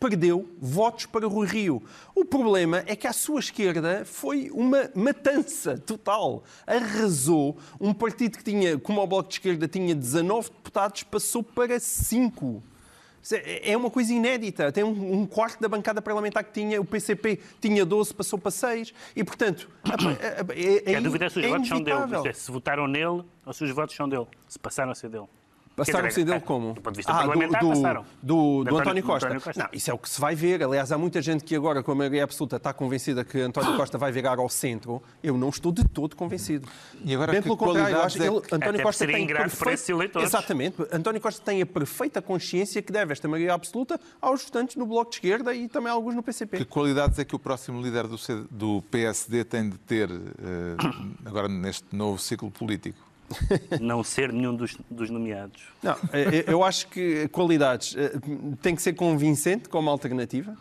[0.00, 1.82] perdeu votos para Rui Rio.
[2.14, 6.42] O problema é que à sua esquerda foi uma matança total.
[6.66, 7.56] Arrasou.
[7.80, 12.62] Um partido que tinha, como o Bloco de Esquerda tinha 19 deputados, passou para 5.
[13.62, 14.70] É uma coisa inédita.
[14.72, 18.94] Tem um, quarto da bancada parlamentar que tinha, o PCP tinha 12, passou para 6.
[19.14, 22.28] E, portanto, a- é, É a dúvida é se os é votos são dele.
[22.28, 24.26] é, Se votaram nele ou se os votos são dele.
[24.48, 25.26] Se passaram a ser dele.
[25.78, 26.74] Passaram dizer, ser dele é, como?
[26.74, 28.04] Do ponto de vista Ah, parlamentar, do, passaram.
[28.22, 29.26] Do, do António, Costa.
[29.26, 29.62] António Costa.
[29.62, 30.62] Não, isso é o que se vai ver.
[30.62, 33.96] Aliás, há muita gente que agora, com a maioria absoluta, está convencida que António Costa
[33.98, 35.02] vai virar ao centro.
[35.22, 36.68] Eu não estou de todo convencido.
[37.04, 39.26] E agora Bem pelo contrário, eu acho que é ele- António Costa seria tem.
[40.22, 40.76] Exatamente.
[40.92, 45.10] António Costa tem a perfeita consciência que deve esta maioria absoluta aos votantes no Bloco
[45.10, 46.58] de Esquerda e também a alguns no PCP.
[46.58, 50.76] Que qualidades é que o próximo líder do, C- do PSD tem de ter eh,
[51.24, 52.98] agora neste novo ciclo político?
[53.80, 55.62] Não ser nenhum dos, dos nomeados.
[55.82, 58.12] Não, eh, eu acho que qualidades eh,
[58.62, 60.56] tem que ser convincente como alternativa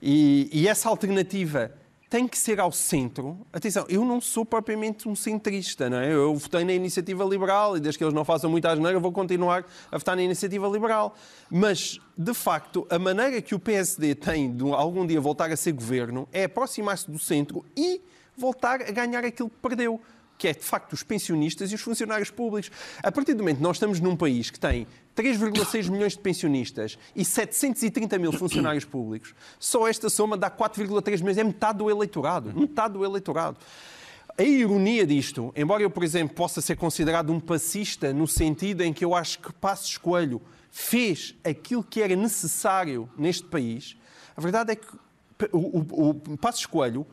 [0.00, 1.72] e, e essa alternativa
[2.14, 3.44] tem que ser ao centro.
[3.52, 6.12] Atenção, eu não sou propriamente um centrista, não é?
[6.12, 9.64] Eu votei na iniciativa liberal e desde que eles não façam muita asneira, vou continuar
[9.90, 11.16] a votar na iniciativa liberal.
[11.50, 15.72] Mas, de facto, a maneira que o PSD tem de algum dia voltar a ser
[15.72, 18.00] governo é aproximar-se do centro e
[18.36, 20.00] voltar a ganhar aquilo que perdeu.
[20.36, 22.70] Que é de facto os pensionistas e os funcionários públicos.
[23.02, 26.98] A partir do momento que nós estamos num país que tem 3,6 milhões de pensionistas
[27.14, 32.52] e 730 mil funcionários públicos, só esta soma dá 4,3 milhões, é metade do eleitorado.
[32.54, 33.56] Metade do eleitorado.
[34.36, 38.92] A ironia disto, embora eu, por exemplo, possa ser considerado um passista no sentido em
[38.92, 40.42] que eu acho que Passos Coelho
[40.72, 43.96] fez aquilo que era necessário neste país,
[44.36, 44.88] a verdade é que
[45.52, 47.06] o, o, o Passos Coelho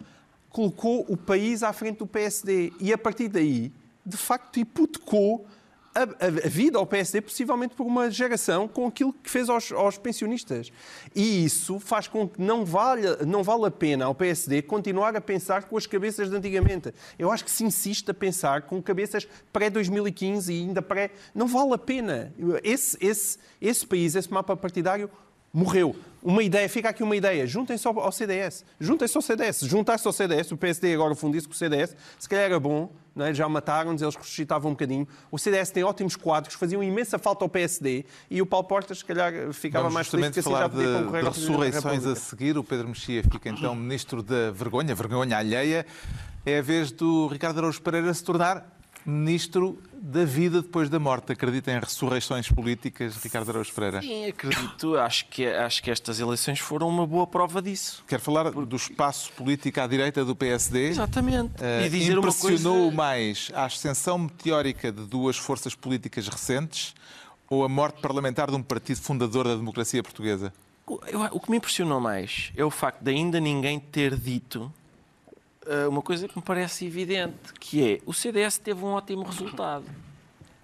[0.52, 3.72] colocou o país à frente do PSD e, a partir daí,
[4.06, 5.48] de facto, hipotecou
[5.94, 9.98] a, a, vida ao PSD, possivelmente por uma geração, com aquilo que fez aos, aos,
[9.98, 10.72] pensionistas.
[11.16, 15.22] E isso faz com que não vale, não vale a pena ao PSD continuar a
[15.22, 16.94] pensar com as cabeças de antigamente.
[17.20, 21.12] Eu acho que se insiste a pensar com cabeças pré-2015 e ainda pré.
[21.36, 22.34] Não vale a pena.
[22.64, 25.10] Esse, esse, esse país, esse mapa partidário,
[25.54, 25.96] morreu.
[26.24, 30.52] Uma ideia, fica aqui uma ideia, juntem-se ao, CDS, juntem-se ao CDS, juntar-se ao CDS,
[30.52, 33.34] o PSD agora fundiu-se com o CDS, se calhar era bom, não é?
[33.34, 35.08] já mataram-nos, eles ressuscitavam um bocadinho.
[35.32, 39.06] O CDS tem ótimos quadros, faziam imensa falta ao PSD e o Paulo Portas, se
[39.06, 42.56] calhar, ficava Vamos mais feliz que assim já podia concorrer de, de ressurreições a seguir.
[42.56, 45.88] O Pedro Mexia fica então ministro da vergonha, vergonha alheia.
[46.46, 51.32] É a vez do Ricardo Araújo Pereira se tornar ministro da vida depois da morte.
[51.32, 54.02] Acredita em ressurreições políticas, Ricardo Araújo Pereira?
[54.02, 54.98] Sim, acredito.
[54.98, 58.04] Acho que, acho que estas eleições foram uma boa prova disso.
[58.08, 60.90] Quer falar do espaço político à direita do PSD?
[60.90, 61.62] Exatamente.
[61.62, 62.96] Uh, e dizer impressionou coisa...
[62.96, 66.96] mais a ascensão meteórica de duas forças políticas recentes
[67.50, 70.54] ou a morte parlamentar de um partido fundador da democracia portuguesa?
[70.88, 74.74] O que me impressionou mais é o facto de ainda ninguém ter dito
[75.90, 79.86] uma coisa que me parece evidente, que é o CDS teve um ótimo resultado.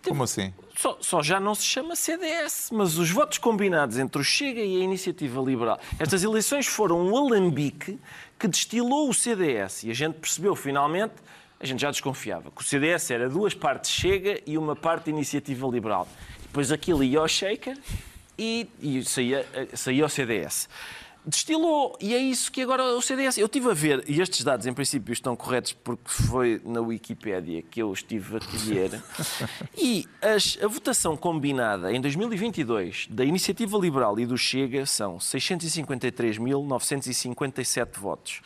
[0.02, 0.54] Teve, Como assim?
[0.76, 4.78] Só, só, já não se chama CDS, mas os votos combinados entre o Chega e
[4.78, 5.80] a Iniciativa Liberal.
[6.00, 8.00] Estas eleições foram um alambique
[8.38, 11.16] que destilou o CDS e a gente percebeu finalmente,
[11.60, 15.68] a gente já desconfiava, que o CDS era duas partes Chega e uma parte Iniciativa
[15.68, 16.08] Liberal.
[16.44, 17.78] Depois aquilo ia ao Shaker
[18.38, 20.70] e, e saía, eh, saía ao CDS
[21.28, 21.96] destilou.
[22.00, 23.38] E é isso que agora o CDS.
[23.38, 27.62] Eu estive a ver, e estes dados em princípio estão corretos porque foi na Wikipédia
[27.62, 29.04] que eu estive a ver.
[29.78, 38.00] e as, a votação combinada em 2022 da Iniciativa Liberal e do Chega são 653.957
[38.00, 38.40] votos.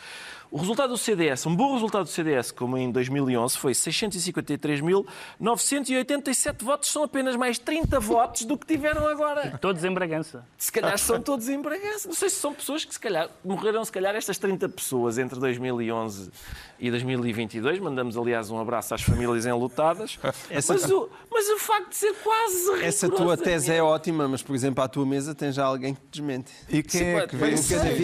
[0.51, 6.91] O resultado do CDS, um bom resultado do CDS, como em 2011, foi 653.987 votos.
[6.91, 9.57] São apenas mais 30 votos do que tiveram agora.
[9.61, 10.45] Todos em Bragança.
[10.57, 12.09] Se calhar são todos em Bragança.
[12.09, 15.39] Não sei se são pessoas que se calhar morreram, se calhar estas 30 pessoas entre
[15.39, 16.29] 2011
[16.77, 17.79] e 2022.
[17.79, 20.19] Mandamos, aliás, um abraço às famílias enlutadas.
[20.51, 20.73] Essa...
[20.73, 24.53] Mas, o, mas o facto de ser quase Essa tua tese é ótima, mas, por
[24.53, 26.51] exemplo, à tua mesa tem já alguém que te desmente.
[26.67, 27.55] E quem Sim, é que vê?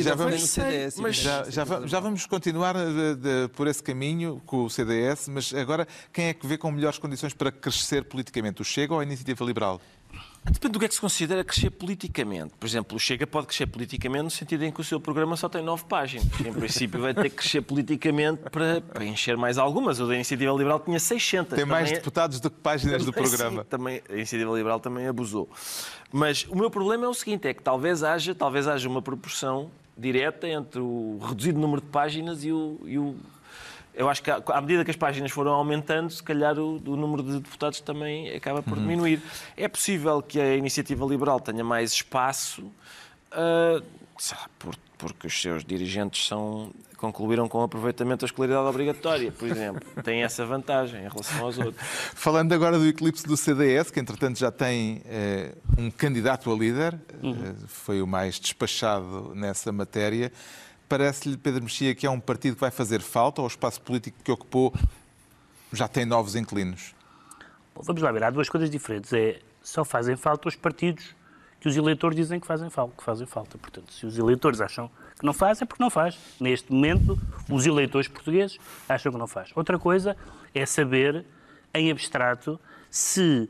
[0.01, 0.55] Já vamos,
[1.11, 1.43] já,
[1.85, 6.33] já vamos continuar de, de, por esse caminho com o CDS, mas agora quem é
[6.35, 8.61] que vê com melhores condições para crescer politicamente?
[8.61, 9.81] O Chega ou a Iniciativa Liberal?
[10.45, 12.53] Depende do que é que se considera crescer politicamente.
[12.59, 15.49] Por exemplo, o Chega pode crescer politicamente no sentido em que o seu programa só
[15.49, 16.27] tem nove páginas.
[16.39, 19.99] Em princípio, vai ter que crescer politicamente para, para encher mais algumas.
[19.99, 21.55] O da Iniciativa Liberal tinha 600.
[21.55, 21.93] Tem mais também...
[21.93, 23.63] É- deputados do que páginas do programa.
[23.63, 25.49] Sim, também, a Iniciativa Liberal também abusou.
[26.13, 29.69] Mas o meu problema é o seguinte: é que talvez haja, talvez haja uma proporção
[29.97, 33.15] direta entre o reduzido número de páginas e o, e o
[33.97, 37.23] eu acho que à medida que as páginas foram aumentando, se calhar o, o número
[37.23, 38.83] de deputados também acaba por uhum.
[38.83, 39.19] diminuir.
[39.57, 42.61] É possível que a iniciativa liberal tenha mais espaço,
[43.31, 43.83] uh,
[44.59, 49.81] por, porque os seus dirigentes são, concluíram com o aproveitamento da escolaridade obrigatória, por exemplo.
[50.03, 51.85] Tem essa vantagem em relação aos outros.
[52.13, 56.99] Falando agora do eclipse do CDS, que entretanto já tem eh, um candidato a líder,
[57.21, 57.33] uhum.
[57.33, 60.31] eh, foi o mais despachado nessa matéria.
[60.89, 64.17] Parece-lhe, Pedro Mexia, que é um partido que vai fazer falta ou o espaço político
[64.23, 64.73] que ocupou
[65.71, 66.95] já tem novos inquilinos?
[67.75, 69.11] Bom, vamos lá ver, há duas coisas diferentes.
[69.13, 71.15] É, só fazem falta os partidos
[71.59, 73.57] que os eleitores dizem que fazem, falta, que fazem falta.
[73.57, 74.89] Portanto, se os eleitores acham
[75.19, 76.17] que não fazem, é porque não faz.
[76.39, 77.17] Neste momento,
[77.49, 79.51] os eleitores portugueses acham que não faz.
[79.55, 80.15] Outra coisa
[80.53, 81.25] é saber,
[81.73, 83.49] em abstrato, se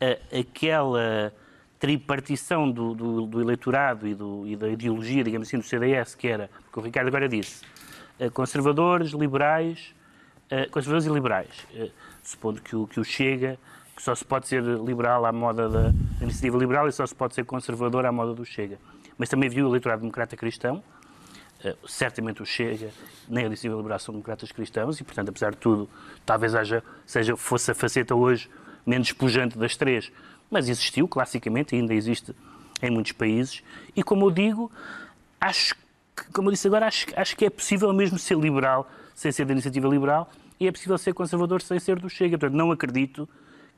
[0.00, 1.32] uh, aquela
[1.78, 6.26] tripartição do, do, do eleitorado e, do, e, da ideologia, digamos assim, do CDS, que
[6.26, 7.62] era, porque o Ricardo agora disse,
[8.18, 9.94] eh, conservadores, liberais,
[10.50, 11.90] eh, conservadores e liberais, eh,
[12.22, 13.58] supondo que o, que o Chega,
[13.98, 17.34] que só se pode ser liberal à moda da, iniciativa liberal e só se pode
[17.34, 18.78] ser conservador à moda do Chega.
[19.18, 20.80] Mas também viu o eleitorado democrata cristão,
[21.84, 22.90] certamente o Chega
[23.28, 25.90] nem a iniciativa liberal são democratas cristãos e, portanto, apesar de tudo,
[26.24, 28.48] talvez haja, seja, fosse a faceta hoje
[28.86, 30.12] menos pujante das três,
[30.48, 32.32] mas existiu classicamente, ainda existe
[32.80, 33.64] em muitos países.
[33.96, 34.70] E como eu digo,
[35.40, 35.74] acho
[36.14, 39.44] que, como eu disse agora, acho, acho que é possível mesmo ser liberal sem ser
[39.44, 40.30] da iniciativa liberal
[40.60, 42.38] e é possível ser conservador sem ser do Chega.
[42.38, 43.28] Portanto, não acredito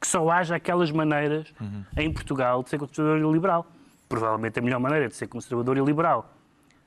[0.00, 1.84] que só haja aquelas maneiras Uhum.
[1.96, 3.66] em Portugal de ser conservador e liberal.
[4.08, 6.34] Provavelmente a melhor maneira de ser conservador e liberal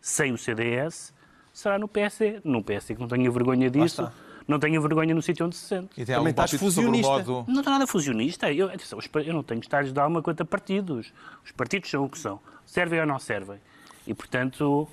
[0.02, 1.14] sem o CDS
[1.54, 2.42] será no PSD.
[2.44, 4.12] No PSD que não tenha vergonha disso,
[4.48, 5.90] não tenha vergonha no sítio onde se sente.
[6.02, 7.08] E tem Também estás fusionista.
[7.10, 7.46] modo...
[7.48, 8.52] Não está nada fusionista.
[8.52, 11.14] Eu, atenção, eu não tenho estágios de alma quanto a partidos.
[11.46, 12.40] Os partidos são o que são.
[12.66, 13.58] Servem ou não servem.
[14.06, 14.88] E, portanto,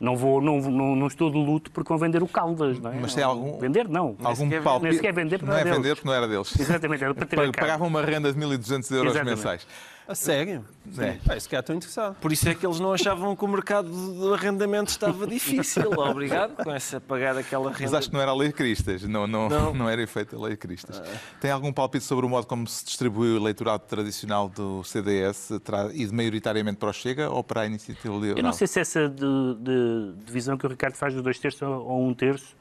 [0.00, 2.78] não, vou, não, não, não estou de luto por com vender o Caldas.
[2.78, 2.96] Não é?
[3.00, 4.16] Mas tem algum- Vender, não.
[4.22, 4.84] Algum sequer- palpite...
[4.88, 5.76] nem sequer vender porque não não é deles.
[5.78, 6.58] vender porque não era deles.
[6.60, 7.52] Exatamente, era do patriarcado.
[7.58, 9.36] Pagavam uma renda de 1.200 euros Exatamente.
[9.36, 9.66] mensais.
[10.06, 10.62] A sério?
[10.98, 11.12] É.
[11.26, 12.14] Pá, esse cara estou interessado.
[12.20, 15.90] Por isso é que eles não achavam que o mercado do arrendamento estava difícil.
[15.98, 17.82] Obrigado com essa pagar aquela renda.
[17.84, 19.72] Mas acho que não era a lei de Cristas, não, não, não.
[19.72, 19.88] Não.
[19.88, 21.00] era efeito a lei de Cristas.
[21.40, 25.52] Tem algum palpite sobre o modo como se distribuiu o eleitorado tradicional do CDS
[25.94, 28.36] e de maioritariamente para o Chega ou para a Iniciativa Liberal?
[28.36, 29.24] Eu não sei se essa de,
[29.58, 32.54] de- divisão que o Ricardo faz dos dois terços ou um terço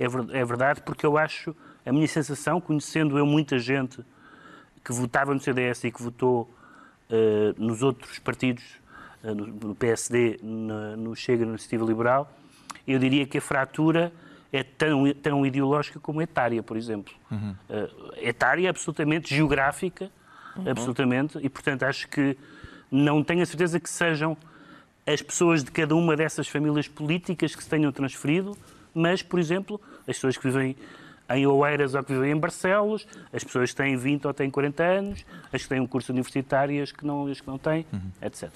[0.00, 4.02] é, ver- é verdade, porque eu acho, a minha sensação, conhecendo eu muita gente
[4.82, 6.48] que votava no CDS e que votou
[7.56, 8.64] nos outros partidos,
[9.22, 12.32] eh, no, PSD, no Chega, na Iniciativa Liberal,
[12.86, 14.12] eu diria que a fratura
[14.52, 17.12] é tão, tão ideológica como etária, por exemplo.
[17.68, 17.90] Eh,
[18.28, 20.10] etária, absolutamente geográfica,
[20.68, 22.36] absolutamente, e portanto acho que
[22.90, 24.36] não tenho a certeza que sejam
[25.06, 28.56] as pessoas de cada uma dessas famílias políticas que se tenham transferido,
[28.94, 30.76] mas, por exemplo, as pessoas que vivem
[31.30, 34.82] em Oeiras ou que vivem em Barcelos, as pessoas que têm 20 ou têm 40
[34.82, 37.86] anos, as que têm um curso universitário e as que não, as que não têm,
[38.22, 38.50] etc.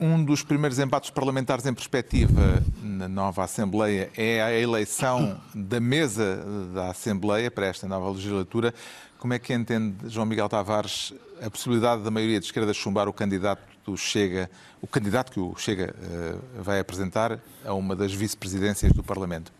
[0.00, 6.44] Um dos primeiros embates parlamentares em perspectiva na nova Assembleia é a eleição da mesa
[6.72, 8.72] da Assembleia para esta nova legislatura.
[9.18, 13.12] Como é que entende, João Miguel Tavares, a possibilidade da maioria de esquerda chumbar o
[13.12, 14.48] candidato do Chega,
[14.80, 19.50] o candidato que o Chega eh, vai apresentar a uma das vice-presidências do Parlamento?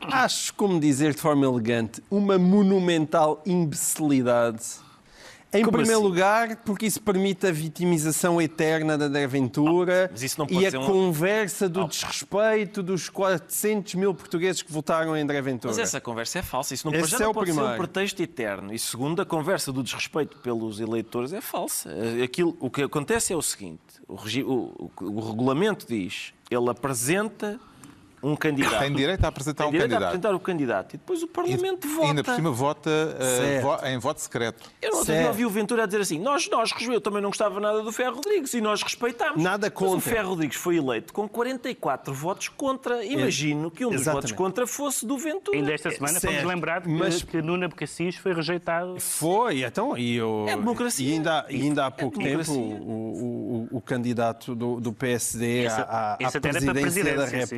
[0.00, 4.62] Acho, como dizer de forma elegante, uma monumental imbecilidade.
[5.50, 6.08] Em Como primeiro assim?
[6.08, 10.84] lugar, porque isso permite a vitimização eterna da André Ventura pode e a ser um-
[10.86, 15.72] conversa do desrespeito dos 400 mil portugueses que votaram em André Ventura.
[15.72, 16.74] Mas essa conversa é falsa.
[16.74, 17.74] Isso não, Esse já é não pode ser primeiro.
[17.74, 18.74] um pretexto eterno.
[18.74, 21.88] E segundo, a conversa do desrespeito pelos eleitores é falsa.
[22.22, 27.58] Aquilo, o que acontece é o seguinte: o- o- o regulamento diz ele apresenta
[28.22, 28.78] um candidato.
[28.80, 30.08] Tem direito a apresentar Tem um direito a candidato.
[30.16, 30.94] apresentar o candidato.
[30.94, 32.06] E depois o Parlamento E vota.
[32.08, 33.62] ainda por cima vota Certo.
[33.62, 34.70] vo- em voto secreto.
[34.82, 35.28] Eu não Certo.
[35.28, 38.16] ouvi o Ventura a dizer assim: nós, nós, eu também não gostava nada do Ferro
[38.16, 39.42] Rodrigues e nós respeitámos.
[39.42, 40.10] Nada Mas o contra.
[40.10, 43.04] Ferro Rodrigues foi eleito com 44 votos contra.
[43.04, 44.22] Imagino que um dos Exatamente.
[44.30, 45.56] votos contra fosse do Ventura.
[45.56, 48.98] Ainda esta semana fomos lembrar que, Mas- que Nuno Cassis foi rejeitado.
[49.00, 51.08] Foi, então, e, eu, É democracia.
[51.08, 52.54] e ainda, e ainda há pouco tempo democracia.
[52.54, 56.80] o, o- o candidato do, do PSD Essa- à, à essa era para presidência da
[57.22, 57.56] presidência, sim.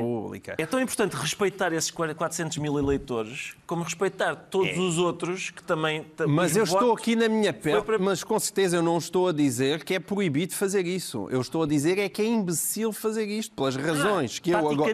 [0.51, 0.63] República.
[0.63, 6.05] É tão importante respeitar esses 400 mil eleitores como respeitar todos os outros que também.
[6.17, 9.29] ta- Mas eu estou aqui na minha pele, para- mas com certeza eu não estou
[9.29, 11.29] a dizer que é proibido fazer isso.
[11.31, 14.91] Eu estou a dizer é que é imbecil fazer isto, pelas razões que eu agora...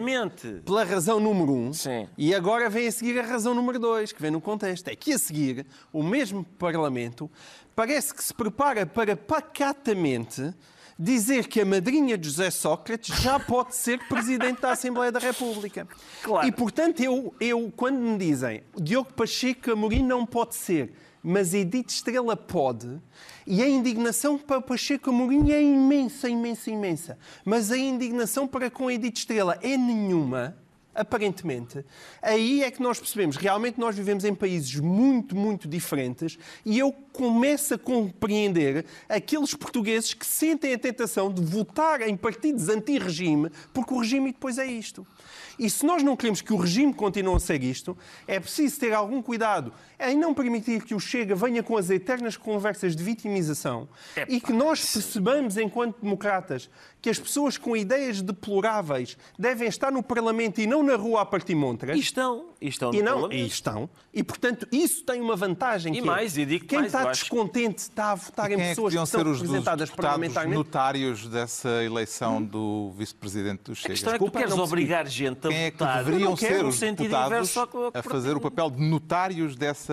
[0.65, 1.73] Pela razão número um.
[1.73, 2.07] Sim.
[2.17, 4.87] E agora vem a seguir a razão número dois, que vem no contexto.
[4.87, 7.29] É que a seguir, o mesmo Parlamento
[7.75, 10.53] parece que se prepara para pacatamente
[10.97, 15.87] dizer que a madrinha de José Sócrates já pode ser Presidente da Assembleia da República.
[16.23, 16.47] Claro.
[16.47, 21.89] E, portanto, eu, eu quando me dizem Diogo Pacheco Amorim não pode ser, mas Edith
[21.89, 22.99] Estrela pode,
[23.45, 27.17] e a indignação para Pacheco Amorim é imensa, imensa, imensa.
[27.43, 30.57] Mas a indignação para com Edith Estrela é nenhuma,
[30.97, 31.85] aparentemente.
[32.21, 36.91] Aí é que nós percebemos, realmente nós vivemos em países muito, muito diferentes e eu
[37.13, 43.93] começo a compreender aqueles portugueses que sentem a tentação de votar em partidos anti-regime, porque
[43.93, 45.05] o regime depois é isto.
[45.57, 48.93] E se nós não queremos que o regime continue a ser isto, é preciso ter
[48.93, 53.87] algum cuidado em não permitir que o Chega venha com as eternas conversas de vitimização
[54.27, 56.69] e que nós percebamos, enquanto democratas,
[57.01, 61.25] que as pessoas com ideias deploráveis devem estar no Parlamento e não na rua a
[61.25, 61.95] partir montras.
[61.97, 62.49] E estão.
[62.59, 63.39] E estão E, não, Parlamento.
[63.39, 63.89] e estão.
[64.13, 65.93] E, portanto, isso tem uma vantagem.
[65.93, 68.63] E que mais, é, e digo quem mais, está descontente está a votar em quem
[68.63, 70.57] é que pessoas que, deviam estão ser os dos representadas deputados parlamentarmente.
[70.57, 73.87] notários dessa eleição do vice-presidente do Chega?
[73.87, 76.03] A questão é que tu queres obrigar gente a Quem é que votar.
[76.03, 77.55] Deveriam ser os deputados
[77.93, 79.86] a fazer o papel de notários dessa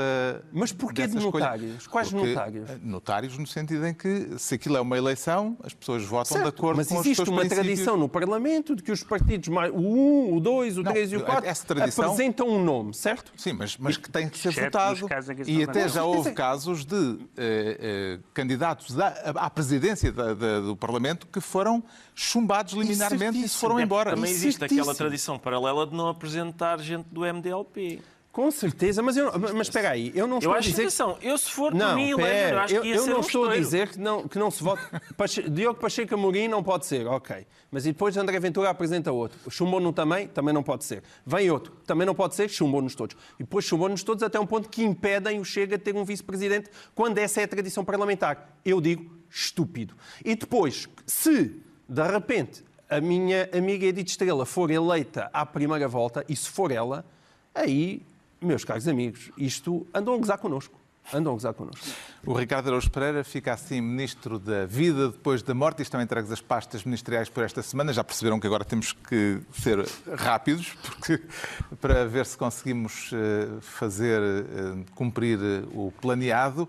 [0.52, 1.44] Mas porquê de escolha?
[1.44, 1.87] notários?
[1.87, 2.70] Quais Porque, notários?
[2.70, 6.42] eh, Notários no sentido em que, se aquilo é uma eleição, as pessoas votam de
[6.44, 7.64] Certo, acordo mas com os existe seus uma princípios.
[7.66, 11.12] tradição no Parlamento de que os partidos, mais, o 1, o 2, o Não, 3
[11.12, 13.32] e o 4, essa tradição- apresentam um nome, certo?
[13.36, 15.07] Sim, mas, mas que tem que ser votado.
[15.47, 20.76] E até já houve casos de eh, eh, candidatos à, à presidência da- da- do
[20.76, 21.82] Parlamento que foram
[22.14, 24.11] chumbados liminarmente e foram embora.
[24.14, 28.01] Também existe aquela tradição paralela de não apresentar gente do MDLP.
[28.35, 30.82] Com certeza, mas, eu, mas espera aí, eu não estou Eu a acho que, dizer...
[30.82, 33.18] atenção, eu se for por Não, mim, pera, eu acho eu, que ia eu não
[33.18, 34.64] um estou a dizer que não, que não se.
[35.16, 37.47] Pache- Diogo Pacheco Amorim não pode ser, ok.
[37.70, 39.39] Mas e depois André Ventura apresenta outro.
[39.49, 41.05] Chumbou-no também, também não pode ser.
[41.24, 43.16] Vem outro, também não pode ser, chumbou-nos todos.
[43.39, 46.68] E depois chumbou-nos todos até um ponto que impedem o Chega de ter um vice-presidente
[46.93, 48.59] quando essa é a tradição parlamentar.
[48.64, 49.95] Eu digo estúpido.
[50.24, 56.24] E depois, se de repente a minha amiga Edith Estrela for eleita à primeira volta,
[56.28, 57.05] e se for ela,
[57.55, 58.03] aí,
[58.45, 60.84] meus caros amigos, isto andam a gozar connosco.
[61.12, 61.86] Andam a gozar connosco.
[62.24, 65.82] O Ricardo Araújo Pereira fica assim Ministro da Vida depois da morte.
[65.82, 67.92] Estão entregues as pastas ministeriais por esta semana.
[67.92, 71.22] Já perceberam que agora temos que ser rápidos porque,
[71.80, 76.66] para ver se conseguimos eh, fazer eh, cumprir eh, o planeado.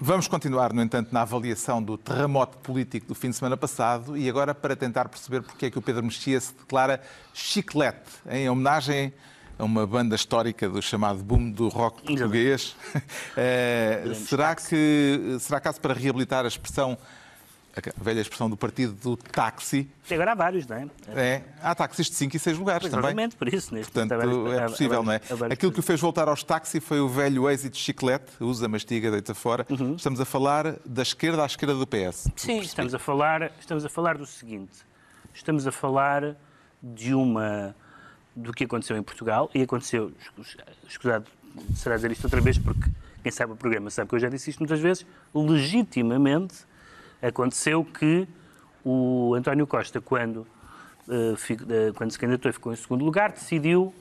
[0.00, 4.28] Vamos continuar, no entanto, na avaliação do terremoto político do fim de semana passado e
[4.28, 7.00] agora para tentar perceber porque é que o Pedro Mexia se declara
[7.32, 9.12] chiclete, em homenagem
[9.58, 12.76] a uma banda histórica do chamado boom do rock português.
[13.36, 16.98] Eh, será, que, será caso para reabilitar a expressão,
[17.76, 19.88] a velha expressão do partido do táxi?
[20.10, 20.86] Agora há vários, não é?
[21.14, 22.98] É, há táxis de 5 e 6 lugares também.
[23.10, 23.72] Exatamente, por isso.
[23.74, 25.20] Neste Portanto, vários- é há- há possível, não é?
[25.50, 29.10] há Aquilo que o fez voltar aos táxis foi o velho êxito chiclete, usa, mastiga,
[29.10, 29.64] deita fora.
[29.70, 29.94] Uhum.
[29.94, 32.28] Estamos a falar da esquerda à esquerda do PS.
[32.36, 34.78] Sim, estamos a falar, estamos a falar do seguinte.
[35.32, 36.34] Estamos a falar
[36.82, 37.74] de uma
[38.38, 41.26] do que aconteceu em Portugal e aconteceu, escu- escusado
[41.74, 42.88] será dizer isto outra vez porque
[43.22, 46.54] quem sabe o programa sabe que eu já disse isto muitas vezes, legitimamente
[47.20, 48.28] aconteceu que
[48.84, 50.46] o António Costa quando
[51.08, 53.94] eh, eh, quando se candidatou e ficou em segundo lugar, decidiu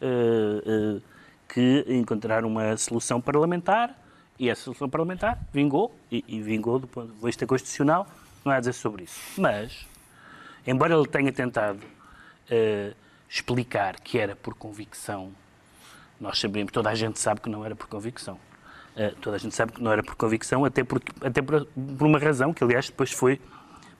[0.00, 1.00] eh,
[1.48, 3.96] que encontrar uma solução parlamentar
[4.38, 8.06] e essa solução parlamentar vingou, e, vingou do ponto de vista constitucional,
[8.44, 9.20] não há a dizer sobre isso.
[9.38, 9.86] Mas,
[10.66, 11.80] embora ele tenha tentado
[13.30, 15.30] explicar que era por convicção,
[16.20, 18.38] nós sabemos, toda a gente sabe que não era por convicção.
[18.96, 22.06] Eh, toda a gente sabe que não era por convicção, até, porque, até por, por
[22.06, 23.40] uma razão que, aliás, depois foi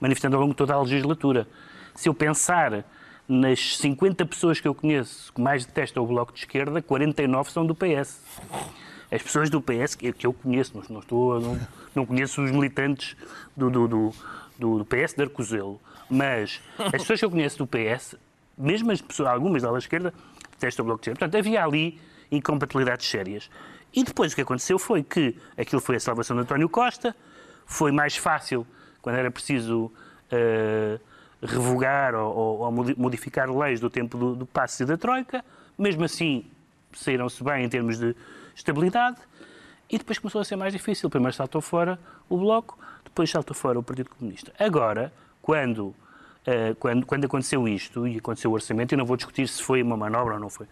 [0.01, 1.47] manifestando ao longo de toda a legislatura.
[1.95, 2.85] Se eu pensar
[3.29, 7.65] nas 50 pessoas que eu conheço que mais detestam o Bloco de Esquerda, 49 são
[7.65, 8.21] do PS.
[9.13, 11.61] As pessoas do PS que eu conheço, não, estou, não,
[11.95, 13.17] não conheço os militantes
[13.57, 18.15] do, do, do- do PS de Arcozelo, mas as pessoas que eu conheço do PS,
[18.61, 20.13] mesmo as pessoas, algumas da ala esquerda,
[20.53, 21.19] detestam o Bloco de Esquerda.
[21.19, 22.01] Portanto, havia ali
[22.31, 23.51] incompatibilidades sérias.
[23.93, 27.17] E depois o que aconteceu foi que aquilo foi a salvação de António Costa,
[27.67, 28.67] foi mais fácil
[29.03, 29.91] quando era preciso
[30.31, 31.01] eh,
[31.43, 35.45] revogar ou, ou- ou modi- modificar leis do tempo do, do passe e da Troika,
[35.77, 36.45] mesmo assim
[36.93, 38.15] saíram-se bem em termos de
[38.55, 39.17] estabilidade,
[39.89, 41.09] e depois começou a ser mais difícil.
[41.11, 41.99] Primeiro saltou fora
[42.29, 44.53] o Bloco, depois saltou fora o Partido Comunista.
[44.59, 45.95] Agora, quando,
[46.79, 49.97] quando, quando aconteceu isto, e aconteceu o orçamento, eu não vou discutir se foi uma
[49.97, 50.67] manobra ou não foi,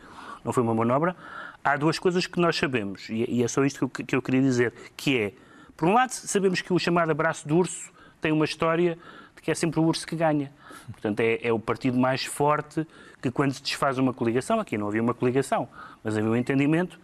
[0.45, 1.14] não foi uma manobra,
[1.62, 4.23] há duas coisas que nós sabemos, e, e é só isto que eu, que eu
[4.23, 5.33] queria dizer, que é,
[5.77, 8.99] por um lado, sabemos que o chamado abraço de urso tem uma história
[9.37, 10.51] de que é sempre o urso que ganha.
[10.91, 12.87] Portanto, é, é o partido mais forte
[13.21, 15.69] que quando se desfaz uma coligação, aqui não havia uma coligação,
[16.03, 16.99] mas havia um entendimento,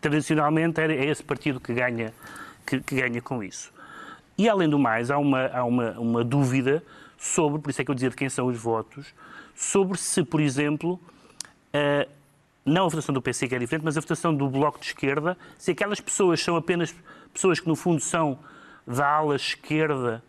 [0.00, 2.12] tradicionalmente é esse partido que ganha,
[2.66, 3.72] que, que ganha com isso.
[4.38, 6.82] E, além do mais, há uma, há uma, uma dúvida
[7.16, 9.14] sobre, por isso é que eu dizia de quem são os votos,
[9.54, 11.00] sobre se, por exemplo,
[11.72, 12.08] eh,
[12.64, 15.36] não a votação do PC que é diferente, mas a votação do Bloco de Esquerda,
[15.56, 16.94] se aquelas pessoas são apenas
[17.32, 18.38] pessoas que, no fundo, são
[18.86, 20.22] da ala esquerda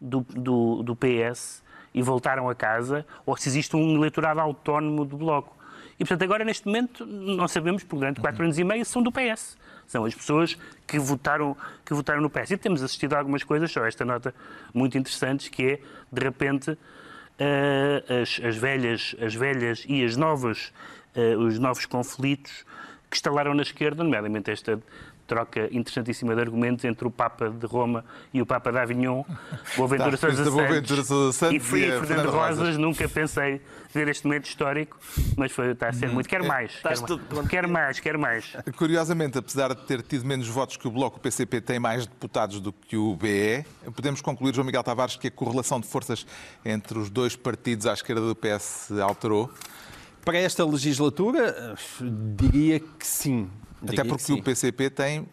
[0.00, 1.62] do, do, do PS
[1.94, 5.56] e voltaram a casa, ou se existe um eleitorado autónomo do Bloco.
[5.94, 9.10] E, portanto, agora, neste momento, não sabemos, porque durante quatro anos e meio são do
[9.10, 9.56] PS.
[9.88, 12.52] São as pessoas que votaram, que votaram no PS.
[12.52, 14.34] E temos assistido a algumas coisas, só esta nota
[14.72, 15.80] muito interessantes, que é,
[16.12, 16.78] de repente,
[17.38, 20.72] eh, as, as velhas, as velhas e as novas,
[21.14, 22.64] eh, os novos conflitos
[23.10, 24.78] que instalaram na esquerda, nomeadamente esta
[25.26, 29.24] troca interessantíssima de argumentos entre o Papa de Roma e o Papa de Avignon,
[29.76, 32.78] Boaventura Tá, Sousa Boaventura Santos, Santos e fui e Fernando Rosas, Rosas.
[32.78, 33.60] nunca pensei
[33.92, 34.98] ver este momento histórico,
[35.36, 36.28] mas foi, está a ser muito.
[36.28, 38.56] Quero mais, Estás quero tudo mais, quero mais, quero mais.
[38.76, 42.60] Curiosamente, apesar de ter tido menos votos que o Bloco, o PCP tem mais deputados
[42.60, 43.64] do que o BE.
[43.94, 46.26] Podemos concluir, João Miguel Tavares, que a correlação de forças
[46.64, 49.50] entre os dois partidos à esquerda do PS se alterou.
[50.24, 51.74] Para esta legislatura,
[52.36, 53.50] diria que sim.
[53.76, 55.26] Até Diria que porque o PCP tem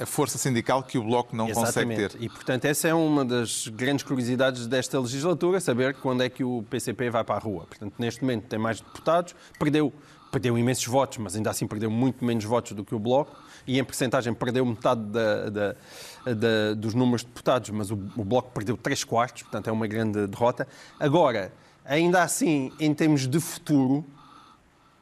[0.00, 2.16] a força sindical que o Bloco não consegue Exatamente.
[2.18, 2.22] ter.
[2.22, 6.62] E, portanto, essa é uma das grandes curiosidades desta legislatura, saber quando é que o
[6.70, 7.64] PCP vai para a rua.
[7.66, 9.92] Portanto, neste momento tem mais deputados, perdeu,
[10.30, 13.36] perdeu imensos votos, mas ainda assim perdeu muito menos votos do que o Bloco,
[13.66, 15.76] e em percentagem perdeu metade da- da-
[16.24, 19.86] da- dos números de deputados, mas o, o Bloco perdeu 3 quartos, portanto é uma
[19.86, 20.66] grande derrota.
[20.98, 21.52] Agora,
[21.84, 24.04] ainda assim, em termos de futuro,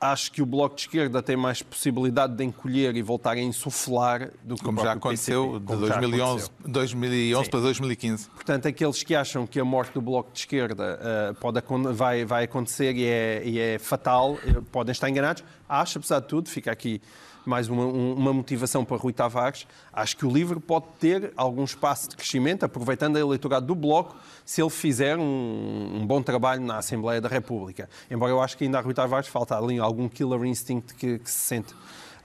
[0.01, 4.31] acho que o Bloco de Esquerda tem mais possibilidade de encolher e voltar a insuflar
[4.43, 6.73] do que Como o já aconteceu PCP, de como já 2011, aconteceu.
[6.73, 8.31] 2011 para 2015.
[8.31, 11.61] Portanto, aqueles que acham que a morte do Bloco de Esquerda eh, pode,
[11.93, 15.43] vai, vai acontecer e é, e é fatal, eh, podem estar enganados.
[15.69, 17.01] Acho, apesar de tudo, fica aqui
[17.47, 21.65] mais uma, um- uma motivação para Rui Tavares, acho que o LIVRE pode ter algum
[21.65, 26.61] espaço de crescimento, aproveitando a eleitorado do Bloco, se ele fizer um, um bom trabalho
[26.63, 27.89] na Assembleia da República.
[28.11, 31.31] Embora eu acho que ainda a Rui Tavares falta ali algum killer instinct que, que
[31.31, 31.75] se sente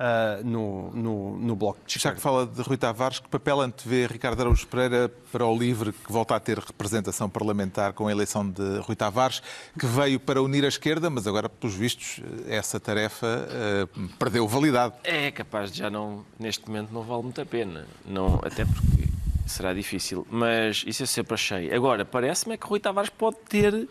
[0.04, 4.08] ah, no, no, no Bloco de Já que fala de Rui Tavares, que papel antevê
[4.08, 8.50] Ricardo Araújo Pereira para o LIVRE, que volta a ter representação parlamentar com a eleição
[8.50, 9.44] de Rui Tavares,
[9.80, 13.88] que veio para unir a esquerda, mas agora, pelos vistos, essa tarefa eh,
[14.18, 14.96] perdeu validade.
[15.04, 17.86] É capaz de já não, neste momento, não vale muito a pena.
[18.04, 19.08] Não, até porque
[19.46, 20.26] será difícil.
[20.32, 21.72] Mas isso eu sempre achei.
[21.72, 23.88] Agora, parece-me é que Rui Tavares pode ter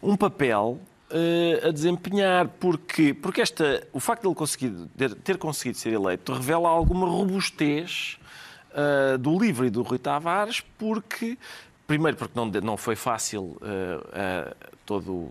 [0.00, 0.78] um papel
[1.10, 5.92] eh, a desempenhar, porque, porque esta, o facto de ele conseguir, ter, ter conseguido ser
[5.92, 8.18] eleito revela alguma robustez
[8.74, 11.38] eh, do livro e do Rui Tavares, porque,
[11.86, 14.54] primeiro, porque não, de- não foi fácil eh,
[14.84, 15.30] todo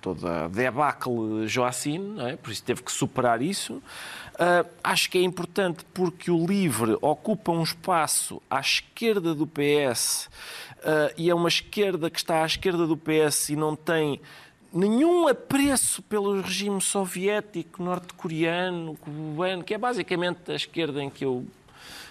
[0.00, 2.36] toda a debacle Joacine, não é?
[2.36, 3.82] por isso teve que superar isso.
[4.38, 10.28] Ah, acho que é importante porque o LIVRE ocupa um espaço à esquerda do PS
[10.84, 14.20] ah, e é uma esquerda que está à esquerda do PS e não tem
[14.72, 21.44] nenhum apreço pelo regime soviético, norte-coreano, cubano, que é basicamente a esquerda em que eu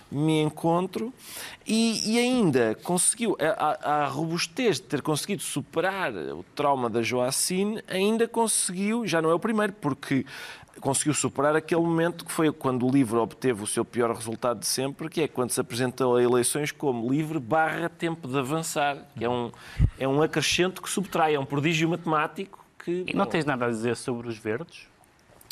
[0.09, 1.13] me encontro
[1.65, 7.83] e, e ainda conseguiu, a, a- robustez de ter conseguido superar o trauma da Joacine,
[7.89, 10.25] ainda conseguiu, já não é o primeiro, porque
[10.79, 14.67] conseguiu superar aquele momento que foi quando o LIVRE obteve o seu pior resultado de
[14.67, 19.25] sempre, que é quando se apresentou a eleições como LIVRE barra tempo de avançar, que
[19.25, 19.51] é um,
[19.99, 23.05] é um acrescento que subtrai, é um prodígio matemático que...
[23.07, 24.87] E não tens nada a dizer sobre os verdes?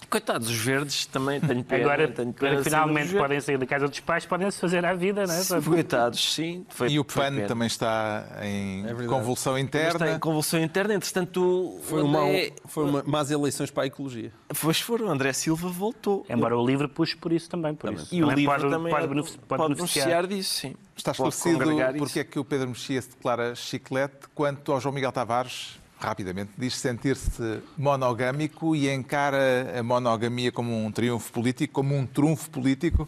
[0.09, 1.83] Coitados, os verdes também tenho pena.
[1.83, 4.93] Agora, tenho agora pena ser finalmente podem sair da casa dos pais, podem-se fazer à
[4.93, 5.61] vida, não é?
[5.61, 6.65] Coitados, sim.
[6.69, 7.47] Foi, E o PAN pena.
[7.47, 9.07] também está em verdade.
[9.07, 10.05] convulsão interna.
[10.05, 14.31] tem convulsão interna, entretanto, Foi, o uma, André, foi uma, más eleições para a ecologia.
[14.61, 16.25] Pois foram, o André Silva voltou.
[16.29, 18.13] Embora o livro puxe por isso também, por isso.
[18.13, 20.75] E o Também livro pode, também pode, é- benefici- pode, pode beneficiar disso, sim.
[20.95, 21.59] Está esclarecido
[21.97, 22.19] porque isso.
[22.19, 26.75] é que o Pedro Mexia se declara chiclete quanto ao João Miguel Tavares, rapidamente, diz
[26.75, 33.07] sentir-se monogâmico e encara a monogamia como um triunfo político, como um trunfo político.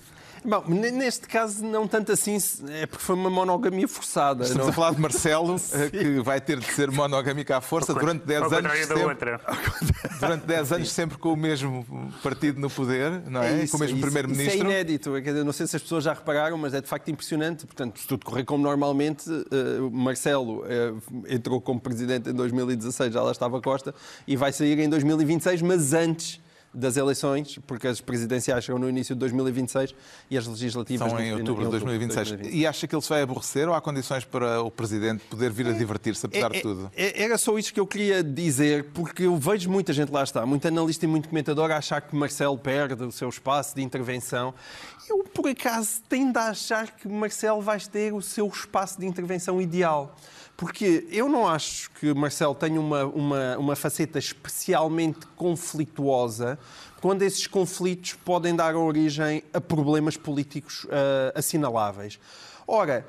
[0.49, 2.37] Bom, neste caso, não tanto assim,
[2.69, 4.43] é porque foi uma monogamia forçada.
[4.43, 7.93] Estamos não- a falar de Marcelo, eh, que vai ter de ser monogâmico à força
[7.93, 8.71] durante 10 Ao anos.
[8.77, 9.41] Sempre, outra.
[10.21, 11.85] durante 10 anos, sempre com o mesmo
[12.23, 13.63] partido no poder, não é?
[13.63, 14.55] isso, com o mesmo isso- primeiro-ministro.
[14.55, 15.11] Isso é inédito.
[15.15, 17.65] Quer dizer, não sei se as pessoas já repararam, mas é de facto impressionante.
[17.65, 20.93] Portanto, se tudo correr como normalmente, eh, Marcelo eh,
[21.27, 23.93] entrou como presidente em 2016, já lá estava Costa,
[24.25, 26.39] e vai sair em 2026, mas antes
[26.77, 29.95] das eleições, porque as presidenciais chegam no início de 2026
[30.29, 32.27] e as legislativas São no- em outubro de 2026.
[32.29, 32.61] 2026.
[32.61, 35.67] E acha que ele se vai aborrecer ou há condições para o Presidente poder vir
[35.67, 36.91] a divertir-se, apesar de É- tudo?
[36.95, 40.45] é- Era só isto que eu queria dizer, porque eu vejo muita gente lá está,
[40.45, 44.53] muito analista e muito comentador a achar que Marcelo perde o seu espaço de intervenção.
[45.09, 49.59] Eu, por acaso, tendo a achar que Marcelo vai ter o seu espaço de intervenção
[49.61, 50.15] ideal.
[50.57, 56.57] Porque eu não acho que Marcelo tenha uma, uma, uma faceta especialmente conflituosa
[56.99, 62.19] quando esses conflitos podem dar origem a problemas políticos ah, assinaláveis.
[62.67, 63.05] Ora,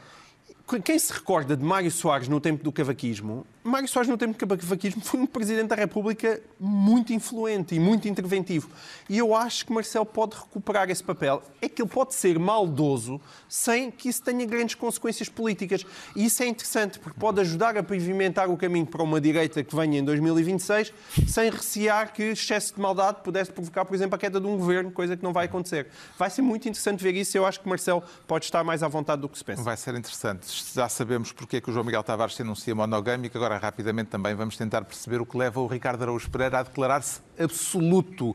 [0.85, 4.57] quem se recorda de Mário Soares no tempo do cavaquismo, Mário Soares no tempo do
[4.57, 8.69] cavaquismo foi um Presidente da República muito influente e muito interventivo.
[9.09, 11.43] E eu acho que Marcelo pode recuperar esse papel.
[11.61, 15.85] É que ele pode ser maldoso sem que isso tenha grandes consequências políticas.
[16.17, 19.77] E isso é interessante, porque pode ajudar a pavimentar o caminho para uma direita que
[19.77, 20.93] venha em 2026,
[21.27, 24.91] sem recear que excesso de maldade pudesse provocar, por exemplo, a queda de um governo,
[24.91, 25.89] coisa que não vai acontecer.
[26.19, 27.37] Vai ser muito interessante ver isso.
[27.37, 29.63] Eu acho que Marcelo pode estar mais à vontade do que se pensa.
[29.63, 30.47] Vai ser interessante.
[30.75, 33.37] Já sabemos porque é que o João Miguel Tavares se anuncia monogâmico.
[33.37, 37.21] Agora, rapidamente, também vamos tentar perceber o que leva o Ricardo Araújo Pereira a declarar-se
[37.39, 38.35] absoluto,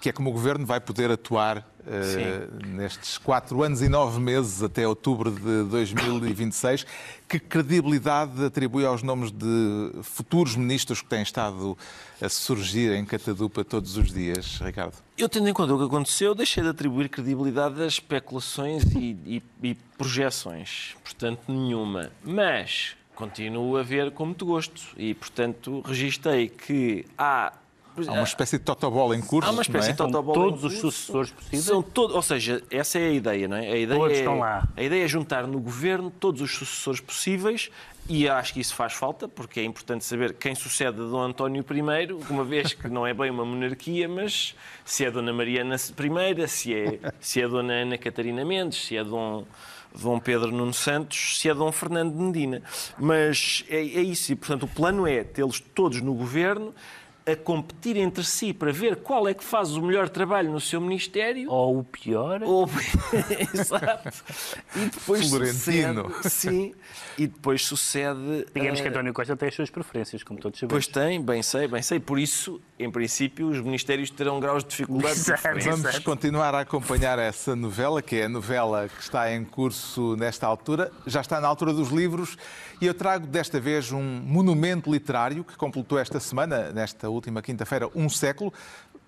[0.00, 4.62] que é como o Governo vai poder atuar eh, nestes quatro anos e nove meses
[4.62, 6.84] até outubro de 2026.
[7.28, 11.76] Que credibilidade atribui aos nomes de futuros ministros que têm estado
[12.20, 14.94] a surgir em Catadupa todos os dias, Ricardo?
[15.16, 19.42] Eu, tendo em conta o que aconteceu, deixei de atribuir credibilidade às especulações e, e-
[19.62, 20.94] e projeções.
[21.02, 22.10] Portanto, nenhuma.
[22.22, 24.80] Mas continuo a ver com muito gosto.
[24.96, 27.52] E, portanto, registrei que há
[28.06, 29.48] Há uma espécie de totobola em curso.
[29.48, 29.92] Há uma espécie não é?
[29.92, 31.64] de totobola em todos os sucessores possíveis.
[31.64, 33.72] São todo, ou seja, essa é a ideia, não é?
[33.72, 34.68] A ideia Todos é, estão lá.
[34.76, 37.70] A ideia é juntar no governo todos os sucessores possíveis
[38.08, 41.64] e acho que isso faz falta, porque é importante saber quem sucede a Dom António
[41.68, 44.54] I, uma vez que não é bem uma monarquia, mas
[44.84, 49.02] se é Dona Mariana I, se é, se é Dona Ana Catarina Mendes, se é
[49.02, 49.44] Dom,
[50.00, 52.62] Dom Pedro Nuno Santos, se é Dom Fernando de Medina.
[52.98, 56.74] Mas é, é isso, e portanto o plano é tê-los todos no governo
[57.26, 60.80] a competir entre si para ver qual é que faz o melhor trabalho no seu
[60.80, 62.70] ministério Ou o pior, ou...
[63.52, 64.24] Exato.
[64.76, 66.12] E depois Florentino.
[66.22, 66.30] sucede...
[66.30, 66.74] Sim.
[67.18, 68.46] E depois sucede...
[68.54, 70.86] digamos que eh, António Costa tem as suas preferências, como todos sabemos.
[70.86, 71.98] Pois tem, bem sei, bem sei.
[71.98, 75.42] Por isso, em princípio, os ministérios terão graus de dificuldade Exato.
[75.42, 76.02] Vamos Exato.
[76.02, 80.92] continuar a acompanhar essa novela, que é a novela que está em curso nesta altura.
[81.06, 82.36] Já está na altura dos livros
[82.80, 87.88] e eu trago desta vez um monumento literário que completou esta semana, nesta última quinta-feira,
[87.94, 88.52] um século.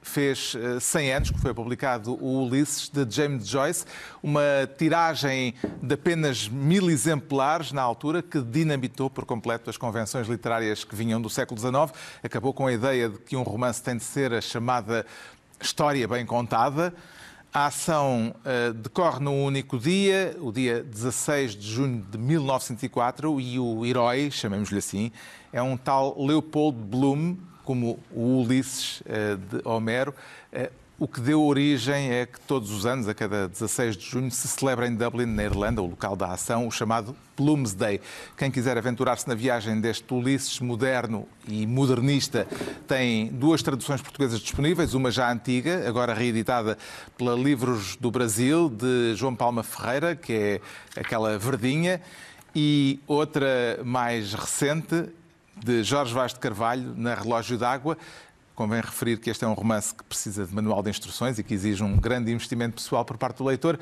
[0.00, 3.84] Fez eh, 100 anos que foi publicado o Ulisses de James Joyce,
[4.22, 4.40] uma
[4.78, 10.94] tiragem de apenas mil exemplares na altura que dinamitou por completo as convenções literárias que
[10.94, 11.92] vinham do século XIX.
[12.22, 15.04] Acabou com a ideia de que um romance tem de ser a chamada
[15.60, 16.94] história bem contada.
[17.52, 23.58] A ação eh, decorre num único dia, o dia 16 de junho de 1904, e
[23.58, 25.10] o herói, chamemos-lhe assim,
[25.50, 27.38] é um tal Leopold Bloom,
[27.68, 30.14] como o Ulisses eh, de Homero.
[30.50, 34.30] Eh, o que deu origem é que todos os anos, a cada 16 de junho,
[34.30, 38.00] se celebra em Dublin, na Irlanda, o local da ação, o chamado Bloomsday.
[38.38, 42.48] Quem quiser aventurar-se na viagem deste Ulisses moderno e modernista
[42.86, 46.78] tem duas traduções portuguesas disponíveis, uma já antiga, agora reeditada
[47.18, 50.60] pela Livros do Brasil, de João Palma Ferreira, que é
[50.98, 52.00] aquela verdinha,
[52.56, 55.04] e outra mais recente,
[55.64, 57.96] de Jorge Vaz de Carvalho, na Relógio d'Água.
[58.54, 61.54] Convém referir que este é um romance que precisa de manual de instruções e que
[61.54, 63.78] exige um grande investimento pessoal por parte do leitor.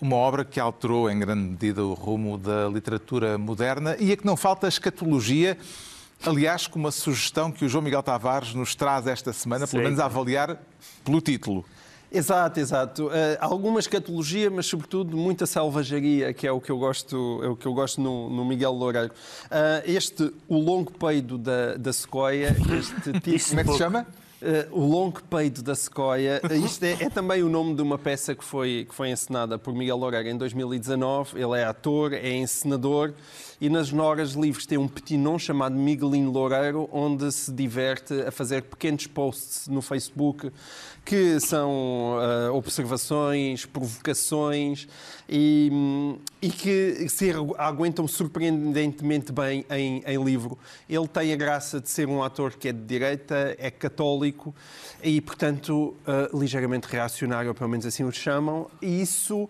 [0.00, 4.24] Uma obra que alterou em grande medida o rumo da literatura moderna e a que
[4.24, 5.56] não falta escatologia.
[6.24, 9.84] Aliás, com uma sugestão que o João Miguel Tavares nos traz esta semana, pelo Sim.
[9.86, 10.56] menos a avaliar
[11.04, 11.64] pelo título.
[12.12, 13.10] Exato, exato.
[13.10, 17.56] Eh, alguma escatologia, mas sobretudo muita selvageria, que é o que eu gosto, é o
[17.56, 19.10] que eu gosto no, no Miguel Loureiro.
[19.50, 23.48] Eh, este, o longo peido da, da sequoia, este tipo...
[23.48, 24.06] Como é que se chama?
[24.44, 26.40] Eh, o longo peido da sequoia.
[26.50, 29.56] Eh, Isto é, é também o nome de uma peça que foi, que foi encenada
[29.56, 31.40] por Miguel Loureiro em 2019.
[31.40, 33.12] Ele é ator, é encenador
[33.60, 38.62] e nas horas livres tem um petinon chamado Miguelino Loureiro, onde se diverte a fazer
[38.62, 40.50] pequenos posts no Facebook
[41.04, 44.88] que são eh, observações, provocações
[45.28, 45.70] e,
[46.40, 50.58] e que se agu- aguentam surpreendentemente bem em, em livro.
[50.88, 54.31] Ele tem a graça de ser um ator que é de direita, é católico
[55.02, 59.48] e, portanto, eh, ligeiramente reacionário, ou pelo menos assim o chamam, e isso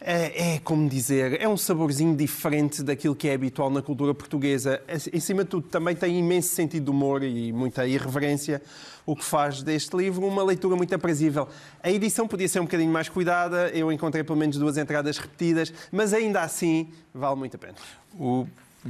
[0.00, 4.80] é, é, como dizer, é um saborzinho diferente daquilo que é habitual na cultura portuguesa.
[5.12, 8.62] Em cima de tudo, também tem imenso sentido de humor e muita irreverência,
[9.04, 11.48] o que faz deste livro uma leitura muito aprazível.
[11.82, 15.72] A edição podia ser um bocadinho mais cuidada, eu encontrei pelo menos duas entradas repetidas,
[15.90, 17.74] mas ainda assim vale muito a pena.
[18.14, 18.46] O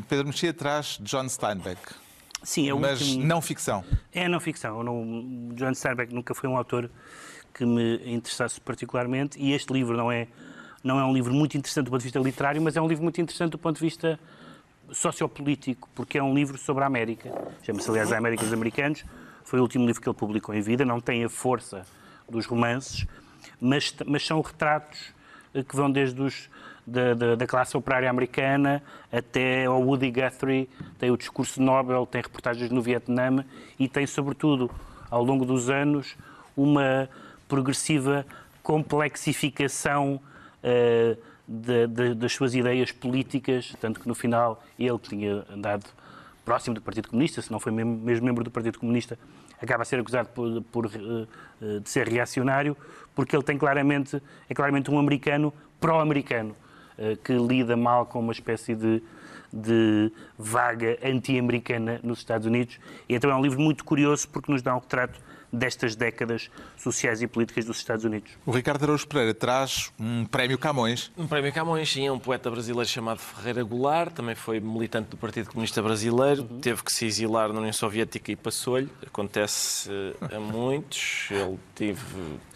[0.09, 1.81] Pedro Mexia traz John Steinbeck,
[2.43, 3.85] Sim, é o mas último- não ficção.
[4.13, 4.83] É não ficção.
[4.83, 6.91] Não, John Steinbeck nunca foi um autor
[7.53, 10.29] que me interessasse particularmente e este livro não é,
[10.85, 13.03] não é um livro muito interessante do ponto de vista literário, mas é um livro
[13.03, 14.19] muito interessante do ponto de vista
[14.93, 17.31] sociopolítico, porque é um livro sobre a América.
[17.63, 19.05] Chama-se, aliás, A América dos Americanos.
[19.45, 20.85] Foi o último livro que ele publicou em vida.
[20.85, 21.85] Não tem a força
[22.29, 23.07] dos romances,
[23.61, 25.13] mas, mas são retratos
[25.55, 26.49] eh, que vão desde os,
[26.91, 28.83] da, classe operária americana
[29.13, 30.69] até ao Woody Guthrie,
[30.99, 33.45] tem o discurso Nobel, tem reportagens no Vietnã
[33.79, 34.71] e tem, sobretudo,
[35.11, 36.17] ao longo dos anos,
[36.57, 37.09] uma
[37.49, 38.27] progressiva
[38.63, 40.21] complexificação
[41.47, 45.87] da- da- das suas ideias políticas, tanto que no final ele que tinha andado
[46.45, 49.19] próximo do Partido Comunista, se não foi mesmo, mesmo membro do Partido Comunista,
[49.61, 51.27] acaba a ser acusado por, por, eh,
[51.63, 52.77] eh, de ser reacionário,
[53.15, 56.55] porque ele tem claramente, é claramente um americano pró-americano,
[57.23, 59.03] que lida mal com uma espécie de,
[59.53, 62.79] de vaga anti-americana nos Estados Unidos.
[63.09, 65.21] E então é um livro muito curioso porque nos dá um retrato
[65.53, 68.31] destas décadas sociais e políticas dos Estados Unidos.
[68.45, 71.11] O Ricardo Araújo Pereira traz um prémio Camões.
[71.17, 75.17] Um prémio Camões, sim, é um poeta brasileiro chamado Ferreira Goulart, também foi militante do
[75.17, 80.41] Partido Comunista Brasileiro, teve que se exilar na União Soviética e passou-lhe, acontece eh, a
[80.41, 82.01] muitos, ele teve...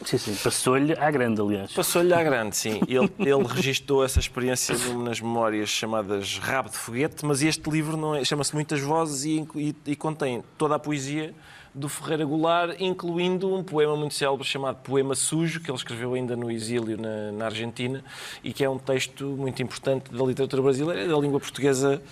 [0.05, 1.73] Sim, sim, passou-lhe à grande, aliás.
[1.73, 2.81] Passou-lhe à grande, sim.
[2.89, 8.15] Ele, ele registou essa experiência nas memórias chamadas Rabo de Foguete, mas este livro não
[8.15, 11.35] é- chama-se Muitas Vozes e, e- e contém toda a poesia
[11.75, 16.37] do Ferreira Goulart, incluindo um poema muito célebre chamado Poema Sujo, que ele escreveu ainda
[16.37, 18.05] no exílio na, na Argentina,
[18.45, 22.03] e que é um texto muito importante da literatura brasileira e da língua portuguesa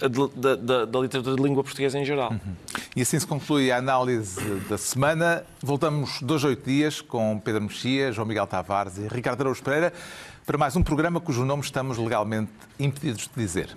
[0.00, 2.32] da, da, da, literatura de língua portuguesa em geral.
[2.32, 2.56] Uhum.
[2.96, 5.44] E assim se conclui a análise da semana.
[5.62, 9.92] Voltamos dois, oito dias com Pedro Mexia, João Miguel Tavares e Ricardo Araújo Pereira
[10.44, 13.76] para mais um programa cujo nome estamos legalmente impedidos de dizer.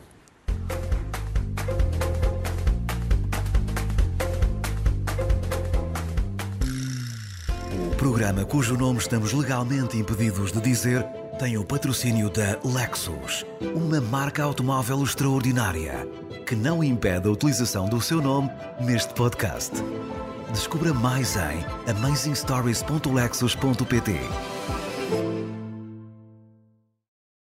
[8.16, 11.06] Programa cujo nome estamos legalmente impedidos de dizer
[11.38, 13.46] tem o patrocínio da Lexus,
[13.76, 16.08] uma marca automóvel extraordinária
[16.48, 18.50] que não impede a utilização do seu nome
[18.80, 19.74] neste podcast.
[20.50, 24.14] Descubra mais em amazingstories.lexus.pt.